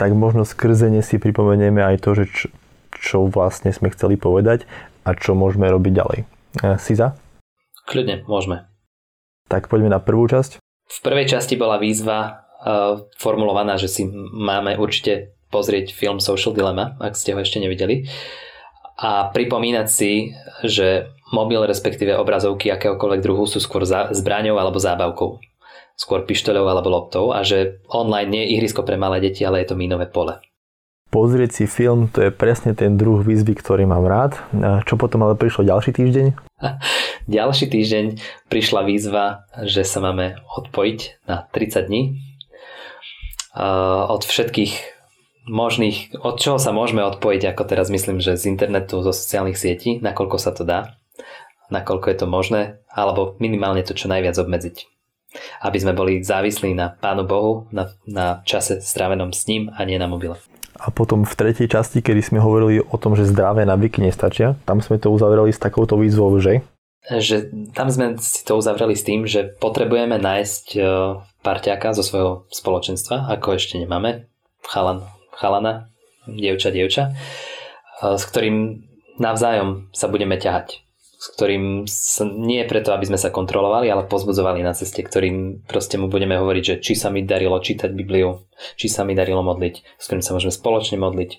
tak 0.00 0.10
možno 0.16 0.48
skrze 0.48 0.88
ne 0.88 1.04
si 1.04 1.20
pripomenieme 1.20 1.84
aj 1.84 2.00
to, 2.00 2.16
že 2.16 2.24
čo, 2.32 2.48
čo 2.96 3.16
vlastne 3.28 3.68
sme 3.68 3.92
chceli 3.92 4.16
povedať 4.16 4.64
a 5.04 5.12
čo 5.12 5.36
môžeme 5.36 5.68
robiť 5.68 5.92
ďalej. 5.92 6.18
Siza? 6.80 7.20
Kľudne, 7.84 8.24
môžeme. 8.24 8.71
Tak 9.52 9.68
poďme 9.68 9.92
na 9.92 10.00
prvú 10.00 10.24
časť. 10.24 10.56
V 10.88 10.98
prvej 11.04 11.28
časti 11.28 11.60
bola 11.60 11.76
výzva 11.76 12.48
uh, 12.64 13.04
formulovaná, 13.20 13.76
že 13.76 13.92
si 13.92 14.08
máme 14.08 14.80
určite 14.80 15.36
pozrieť 15.52 15.92
film 15.92 16.24
Social 16.24 16.56
Dilemma, 16.56 16.96
ak 16.96 17.12
ste 17.12 17.36
ho 17.36 17.40
ešte 17.44 17.60
nevideli. 17.60 18.08
A 18.96 19.28
pripomínať 19.28 19.86
si, 19.92 20.32
že 20.64 21.12
mobil, 21.36 21.60
respektíve 21.68 22.16
obrazovky 22.16 22.72
akéhokoľvek 22.72 23.20
druhu 23.20 23.44
sú 23.44 23.60
skôr 23.60 23.84
za, 23.84 24.08
zbraňou 24.16 24.56
alebo 24.56 24.80
zábavkou. 24.80 25.36
Skôr 26.00 26.24
pištoľou 26.24 26.64
alebo 26.64 26.88
loptou 26.88 27.36
a 27.36 27.44
že 27.44 27.84
online 27.92 28.32
nie 28.32 28.42
je 28.48 28.52
ihrisko 28.56 28.80
pre 28.80 28.96
malé 28.96 29.20
deti, 29.20 29.44
ale 29.44 29.60
je 29.60 29.68
to 29.68 29.76
mínové 29.76 30.08
pole. 30.08 30.40
Pozrieť 31.12 31.50
si 31.52 31.64
film, 31.68 32.08
to 32.08 32.24
je 32.24 32.30
presne 32.32 32.72
ten 32.72 32.96
druh 32.96 33.20
výzvy, 33.20 33.52
ktorý 33.60 33.84
mám 33.84 34.08
rád. 34.08 34.40
Čo 34.88 34.96
potom 34.96 35.20
ale 35.20 35.36
prišlo 35.36 35.68
ďalší 35.68 35.92
týždeň? 35.92 36.26
ďalší 37.28 37.66
týždeň 37.70 38.04
prišla 38.48 38.86
výzva, 38.86 39.46
že 39.62 39.82
sa 39.86 40.02
máme 40.02 40.40
odpojiť 40.58 41.26
na 41.26 41.46
30 41.50 41.88
dní 41.88 42.02
od 44.08 44.22
všetkých 44.24 44.72
možných, 45.48 46.16
od 46.22 46.38
čoho 46.38 46.56
sa 46.56 46.70
môžeme 46.70 47.02
odpojiť, 47.02 47.52
ako 47.52 47.62
teraz 47.66 47.90
myslím, 47.90 48.22
že 48.22 48.38
z 48.38 48.48
internetu, 48.48 49.02
zo 49.02 49.10
sociálnych 49.10 49.58
sietí, 49.58 49.98
nakoľko 49.98 50.36
sa 50.38 50.54
to 50.54 50.62
dá, 50.62 50.96
nakoľko 51.68 52.06
je 52.08 52.16
to 52.16 52.26
možné, 52.30 52.60
alebo 52.88 53.34
minimálne 53.42 53.82
to 53.82 53.92
čo 53.92 54.06
najviac 54.06 54.38
obmedziť. 54.38 54.86
Aby 55.64 55.78
sme 55.80 55.96
boli 55.96 56.20
závislí 56.20 56.76
na 56.76 56.92
Pánu 56.92 57.24
Bohu, 57.24 57.66
na, 57.72 57.88
na 58.04 58.44
čase 58.44 58.84
strávenom 58.84 59.32
s 59.32 59.48
ním 59.48 59.72
a 59.72 59.82
nie 59.88 59.96
na 59.96 60.04
mobile. 60.06 60.36
A 60.76 60.90
potom 60.92 61.24
v 61.24 61.36
tretej 61.36 61.68
časti, 61.68 62.04
kedy 62.04 62.20
sme 62.20 62.38
hovorili 62.40 62.82
o 62.82 62.96
tom, 63.00 63.16
že 63.16 63.28
zdravé 63.28 63.64
navyky 63.64 64.02
nestačia, 64.04 64.56
tam 64.64 64.80
sme 64.84 65.00
to 65.00 65.12
uzavreli 65.12 65.52
s 65.52 65.60
takouto 65.60 65.96
výzvou, 65.96 66.32
že? 66.40 66.64
Že 67.10 67.50
tam 67.74 67.90
sme 67.90 68.14
si 68.22 68.46
to 68.46 68.54
uzavreli 68.54 68.94
s 68.94 69.02
tým, 69.02 69.26
že 69.26 69.58
potrebujeme 69.58 70.22
nájsť 70.22 70.66
e, 70.78 70.80
parťáka 71.42 71.98
zo 71.98 72.06
svojho 72.06 72.32
spoločenstva, 72.54 73.26
ako 73.26 73.58
ešte 73.58 73.82
nemáme, 73.82 74.30
chalan 74.62 75.02
chalana, 75.42 75.90
dievča, 76.30 76.70
dievča, 76.70 77.10
s 77.98 78.22
ktorým 78.28 78.86
navzájom 79.18 79.90
sa 79.90 80.06
budeme 80.06 80.38
ťahať. 80.38 80.84
S 81.22 81.30
ktorým 81.38 81.86
sa, 81.86 82.26
nie 82.26 82.66
preto, 82.66 82.90
aby 82.90 83.06
sme 83.06 83.18
sa 83.18 83.30
kontrolovali, 83.30 83.86
ale 83.86 84.10
pozbudzovali 84.10 84.58
na 84.66 84.74
ceste, 84.74 85.06
ktorým 85.06 85.62
proste 85.70 85.94
mu 85.94 86.10
budeme 86.10 86.34
hovoriť, 86.34 86.64
že 86.66 86.74
či 86.82 86.98
sa 86.98 87.14
mi 87.14 87.22
darilo 87.22 87.62
čítať 87.62 87.94
Bibliu, 87.94 88.42
či 88.74 88.90
sa 88.90 89.06
mi 89.06 89.14
darilo 89.14 89.38
modliť, 89.46 89.74
s 90.02 90.04
ktorým 90.10 90.24
sa 90.24 90.34
môžeme 90.34 90.50
spoločne 90.50 90.98
modliť 90.98 91.30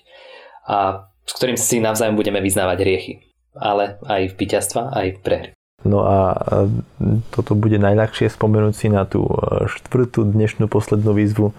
a 0.72 1.04
s 1.28 1.32
ktorým 1.36 1.60
si 1.60 1.84
navzájom 1.84 2.16
budeme 2.16 2.40
vyznávať 2.40 2.80
hriechy. 2.80 3.12
Ale 3.54 4.02
aj 4.02 4.34
v 4.34 4.34
víťazstva, 4.34 4.92
aj 4.94 5.08
v 5.14 5.20
prehry. 5.22 5.50
No 5.84 6.00
a 6.00 6.40
toto 7.28 7.52
bude 7.52 7.76
najľahšie 7.76 8.32
spomenúť 8.32 8.74
si 8.74 8.88
na 8.88 9.04
tú 9.04 9.28
e, 9.28 9.68
štvrtú 9.68 10.24
dnešnú 10.24 10.64
poslednú 10.64 11.12
výzvu, 11.12 11.52
e, 11.52 11.54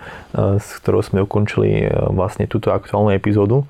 s 0.58 0.82
ktorou 0.82 1.06
sme 1.06 1.22
ukončili 1.22 1.86
e, 1.86 1.88
vlastne 2.10 2.50
túto 2.50 2.74
aktuálnu 2.74 3.14
epizódu. 3.14 3.70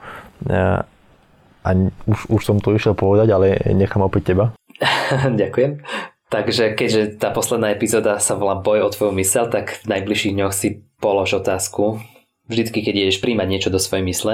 A 1.66 1.70
už, 2.08 2.20
už 2.32 2.42
som 2.46 2.64
to 2.64 2.72
išiel 2.72 2.96
povedať, 2.96 3.36
ale 3.36 3.60
nechám 3.76 4.00
opäť 4.06 4.32
teba. 4.32 4.46
Ďakujem. 5.42 5.84
Takže 6.32 6.74
keďže 6.74 7.20
tá 7.20 7.36
posledná 7.36 7.76
epizóda 7.76 8.18
sa 8.24 8.40
volá 8.40 8.56
Boj 8.56 8.88
o 8.88 8.90
tvoju 8.90 9.12
mysel, 9.20 9.52
tak 9.52 9.84
v 9.84 9.92
najbližších 9.92 10.36
dňoch 10.40 10.54
si 10.56 10.88
polož 11.04 11.36
otázku. 11.36 12.00
Vždycky, 12.48 12.80
keď 12.80 13.08
ideš 13.08 13.20
príjmať 13.20 13.48
niečo 13.50 13.70
do 13.74 13.82
svojej 13.82 14.06
mysle, 14.08 14.34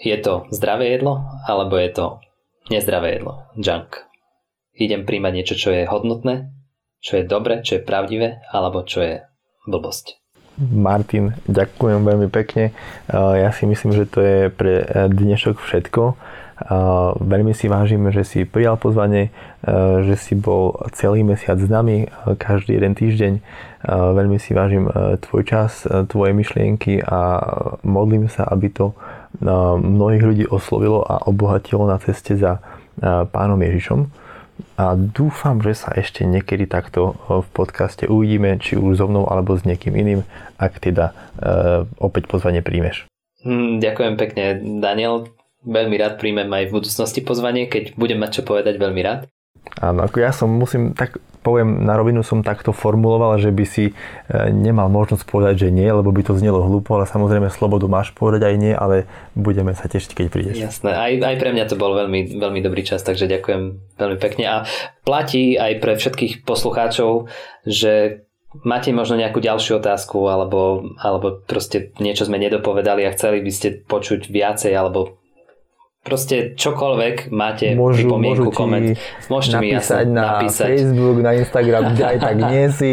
je 0.00 0.16
to 0.16 0.48
zdravé 0.50 0.96
jedlo, 0.96 1.22
alebo 1.44 1.76
je 1.76 1.90
to 1.92 2.06
nezdravé 2.70 3.18
jedlo, 3.18 3.50
junk 3.58 4.10
idem 4.80 5.04
príjmať 5.04 5.32
niečo, 5.36 5.54
čo 5.60 5.70
je 5.76 5.84
hodnotné, 5.84 6.48
čo 7.04 7.20
je 7.20 7.28
dobre, 7.28 7.60
čo 7.60 7.76
je 7.76 7.84
pravdivé, 7.84 8.40
alebo 8.48 8.80
čo 8.80 9.04
je 9.04 9.14
blbosť. 9.68 10.16
Martin, 10.60 11.36
ďakujem 11.48 12.04
veľmi 12.04 12.28
pekne. 12.28 12.76
Ja 13.12 13.48
si 13.52 13.64
myslím, 13.64 13.96
že 13.96 14.04
to 14.04 14.20
je 14.20 14.38
pre 14.52 14.84
dnešok 15.08 15.56
všetko. 15.56 16.16
Veľmi 17.16 17.56
si 17.56 17.72
vážime, 17.72 18.12
že 18.12 18.20
si 18.20 18.44
prijal 18.44 18.76
pozvanie, 18.76 19.32
že 20.04 20.14
si 20.20 20.36
bol 20.36 20.76
celý 20.92 21.24
mesiac 21.24 21.56
s 21.56 21.64
nami, 21.64 22.12
každý 22.36 22.76
jeden 22.76 22.92
týždeň. 22.92 23.32
Veľmi 23.88 24.36
si 24.36 24.52
vážim 24.52 24.84
tvoj 25.24 25.42
čas, 25.48 25.88
tvoje 26.12 26.36
myšlienky 26.36 27.00
a 27.00 27.40
modlím 27.80 28.28
sa, 28.28 28.44
aby 28.44 28.68
to 28.68 28.92
mnohých 29.80 30.24
ľudí 30.26 30.44
oslovilo 30.52 31.00
a 31.00 31.24
obohatilo 31.24 31.88
na 31.88 31.96
ceste 31.96 32.36
za 32.36 32.60
pánom 33.32 33.56
Ježišom. 33.56 34.12
A 34.76 34.92
dúfam, 34.92 35.64
že 35.64 35.72
sa 35.72 35.96
ešte 35.96 36.28
niekedy 36.28 36.68
takto 36.68 37.16
v 37.24 37.48
podcaste 37.56 38.04
uvidíme, 38.04 38.60
či 38.60 38.76
už 38.76 39.00
so 39.00 39.08
mnou 39.08 39.24
alebo 39.24 39.56
s 39.56 39.64
niekým 39.64 39.96
iným, 39.96 40.20
ak 40.60 40.76
teda 40.76 41.16
opäť 41.96 42.28
pozvanie 42.28 42.60
príjmeš. 42.60 43.08
Hm, 43.40 43.80
ďakujem 43.80 44.14
pekne, 44.20 44.44
Daniel. 44.84 45.32
Veľmi 45.60 45.96
rád 46.00 46.16
príjmem 46.16 46.48
aj 46.48 46.72
v 46.72 46.74
budúcnosti 46.80 47.20
pozvanie, 47.20 47.68
keď 47.68 47.96
budem 47.96 48.16
mať 48.16 48.40
čo 48.40 48.42
povedať, 48.48 48.80
veľmi 48.80 49.00
rád. 49.04 49.28
Áno, 49.80 50.08
ako 50.08 50.16
ja 50.24 50.32
som 50.32 50.48
musím, 50.48 50.96
tak 50.96 51.20
poviem, 51.40 51.84
na 51.84 51.96
rovinu 51.96 52.20
som 52.20 52.44
takto 52.44 52.72
formuloval, 52.72 53.40
že 53.40 53.48
by 53.48 53.64
si 53.64 53.84
e, 53.88 53.92
nemal 54.52 54.92
možnosť 54.92 55.24
povedať, 55.24 55.68
že 55.68 55.68
nie, 55.72 55.88
lebo 55.88 56.12
by 56.12 56.22
to 56.24 56.36
znelo 56.36 56.64
hlúpo, 56.64 56.96
ale 56.96 57.08
samozrejme 57.08 57.48
slobodu 57.48 57.88
máš 57.88 58.12
povedať 58.12 58.52
aj 58.52 58.56
nie, 58.60 58.72
ale 58.76 59.08
budeme 59.32 59.72
sa 59.72 59.88
tešiť, 59.88 60.10
keď 60.12 60.26
prídeš. 60.28 60.56
Jasné, 60.60 60.92
aj, 60.92 61.12
aj 61.24 61.36
pre 61.40 61.50
mňa 61.56 61.64
to 61.68 61.80
bol 61.80 61.96
veľmi, 61.96 62.36
veľmi 62.36 62.60
dobrý 62.60 62.84
čas, 62.84 63.00
takže 63.04 63.28
ďakujem 63.28 63.62
veľmi 63.96 64.18
pekne 64.20 64.44
a 64.48 64.56
platí 65.04 65.56
aj 65.56 65.72
pre 65.80 65.96
všetkých 65.96 66.44
poslucháčov, 66.44 67.32
že 67.64 68.24
máte 68.66 68.90
možno 68.90 69.16
nejakú 69.16 69.38
ďalšiu 69.40 69.78
otázku 69.78 70.26
alebo, 70.26 70.92
alebo 70.98 71.40
proste 71.46 71.94
niečo 72.02 72.26
sme 72.26 72.36
nedopovedali 72.36 73.06
a 73.06 73.14
chceli 73.14 73.40
by 73.40 73.52
ste 73.54 73.68
počuť 73.86 74.28
viacej 74.28 74.72
alebo 74.74 75.19
proste 76.00 76.56
čokoľvek 76.56 77.28
máte 77.28 77.76
môžu, 77.76 78.08
pripomienku, 78.08 78.48
môžu 78.48 78.56
koment, 78.56 78.96
môžete 79.28 79.56
mi 79.60 79.68
jasne 79.76 80.08
na 80.08 80.40
napísať. 80.40 80.68
Facebook, 80.72 81.16
na 81.20 81.32
Instagram, 81.36 81.82
kde 81.92 82.04
aj 82.04 82.16
tak 82.18 82.36
nie 82.48 82.64
si. 82.72 82.92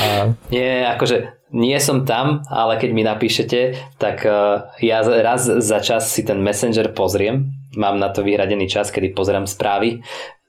A... 0.00 0.06
Nie, 0.54 0.86
akože 0.92 1.42
nie 1.52 1.76
som 1.80 2.08
tam, 2.08 2.40
ale 2.48 2.80
keď 2.80 2.90
mi 2.96 3.04
napíšete, 3.04 3.76
tak 4.00 4.24
uh, 4.24 4.72
ja 4.80 5.04
raz 5.04 5.44
za 5.44 5.78
čas 5.84 6.08
si 6.08 6.24
ten 6.24 6.40
Messenger 6.40 6.92
pozriem. 6.96 7.52
Mám 7.76 8.00
na 8.00 8.08
to 8.08 8.24
vyhradený 8.24 8.68
čas, 8.68 8.88
kedy 8.88 9.12
pozerám 9.12 9.44
správy. 9.44 10.00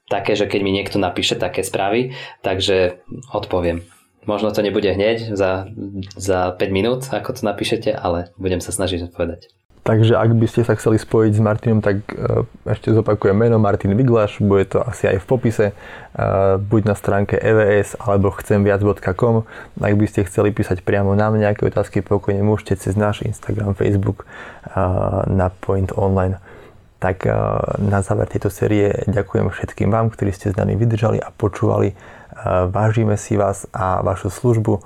Také, 0.08 0.36
že 0.36 0.48
keď 0.48 0.60
mi 0.64 0.72
niekto 0.72 1.00
napíše 1.00 1.36
také 1.36 1.64
správy, 1.64 2.16
takže 2.44 3.00
odpoviem. 3.32 3.84
Možno 4.24 4.52
to 4.52 4.64
nebude 4.64 4.88
hneď 4.88 5.36
za, 5.36 5.68
za 6.16 6.56
5 6.56 6.60
minút, 6.72 7.08
ako 7.12 7.36
to 7.36 7.44
napíšete, 7.44 7.92
ale 7.92 8.32
budem 8.40 8.64
sa 8.64 8.72
snažiť 8.72 9.12
odpovedať. 9.12 9.52
Takže 9.84 10.16
ak 10.16 10.32
by 10.32 10.48
ste 10.48 10.64
sa 10.64 10.72
chceli 10.80 10.96
spojiť 10.96 11.32
s 11.36 11.44
Martinom, 11.44 11.84
tak 11.84 12.08
e, 12.08 12.48
ešte 12.64 12.88
zopakujem 12.96 13.36
meno 13.36 13.60
Martin 13.60 13.92
Viglaš, 13.92 14.40
bude 14.40 14.64
to 14.64 14.80
asi 14.80 15.12
aj 15.12 15.20
v 15.20 15.26
popise, 15.28 15.66
e, 15.68 15.74
buď 16.56 16.88
na 16.88 16.96
stránke 16.96 17.36
evs 17.36 17.92
alebo 18.00 18.32
chcemviac.com. 18.32 19.44
Ak 19.84 19.94
by 20.00 20.06
ste 20.08 20.24
chceli 20.24 20.56
písať 20.56 20.80
priamo 20.80 21.12
nám 21.12 21.36
nejaké 21.36 21.68
otázky, 21.68 22.00
pokojne 22.00 22.40
môžete 22.40 22.80
cez 22.80 22.96
náš 22.96 23.28
Instagram, 23.28 23.76
Facebook 23.76 24.24
e, 24.24 24.80
na 25.28 25.52
Point 25.52 25.92
Online. 25.92 26.40
Tak 27.04 27.28
na 27.84 28.00
záver 28.00 28.24
tejto 28.32 28.48
série 28.48 29.04
ďakujem 29.04 29.52
všetkým 29.52 29.92
vám, 29.92 30.08
ktorí 30.08 30.32
ste 30.32 30.48
s 30.48 30.56
nami 30.56 30.72
vydržali 30.72 31.20
a 31.20 31.28
počúvali 31.28 31.92
Vážime 32.72 33.20
si 33.20 33.36
vás 33.36 33.68
a 33.76 34.02
vašu 34.02 34.32
službu 34.32 34.80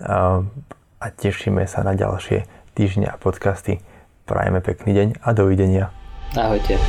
a 0.00 1.06
tešíme 1.18 1.66
sa 1.66 1.84
na 1.84 1.92
ďalšie 1.92 2.46
týždne 2.72 3.12
a 3.12 3.18
podcasty. 3.20 3.93
Prajeme 4.24 4.64
pekný 4.64 4.96
deň 4.96 5.08
a 5.20 5.36
dovidenia. 5.36 5.92
Ahojte. 6.32 6.80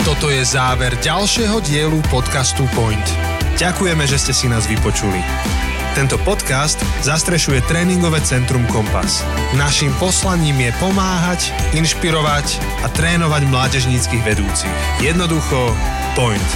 Toto 0.00 0.32
je 0.32 0.40
záver 0.40 0.96
ďalšieho 1.04 1.60
dielu 1.60 2.00
podcastu 2.08 2.64
Point. 2.72 3.04
Ďakujeme, 3.60 4.08
že 4.08 4.16
ste 4.16 4.32
si 4.32 4.48
nás 4.48 4.64
vypočuli. 4.64 5.20
Tento 5.92 6.16
podcast 6.24 6.80
zastrešuje 7.04 7.60
tréningové 7.68 8.24
centrum 8.24 8.64
Kompas. 8.72 9.20
Naším 9.60 9.92
poslaním 10.00 10.56
je 10.56 10.72
pomáhať, 10.80 11.52
inšpirovať 11.76 12.56
a 12.84 12.88
trénovať 12.88 13.42
mládežníckých 13.52 14.24
vedúcich. 14.24 14.76
Jednoducho, 15.04 15.76
point. 16.16 16.48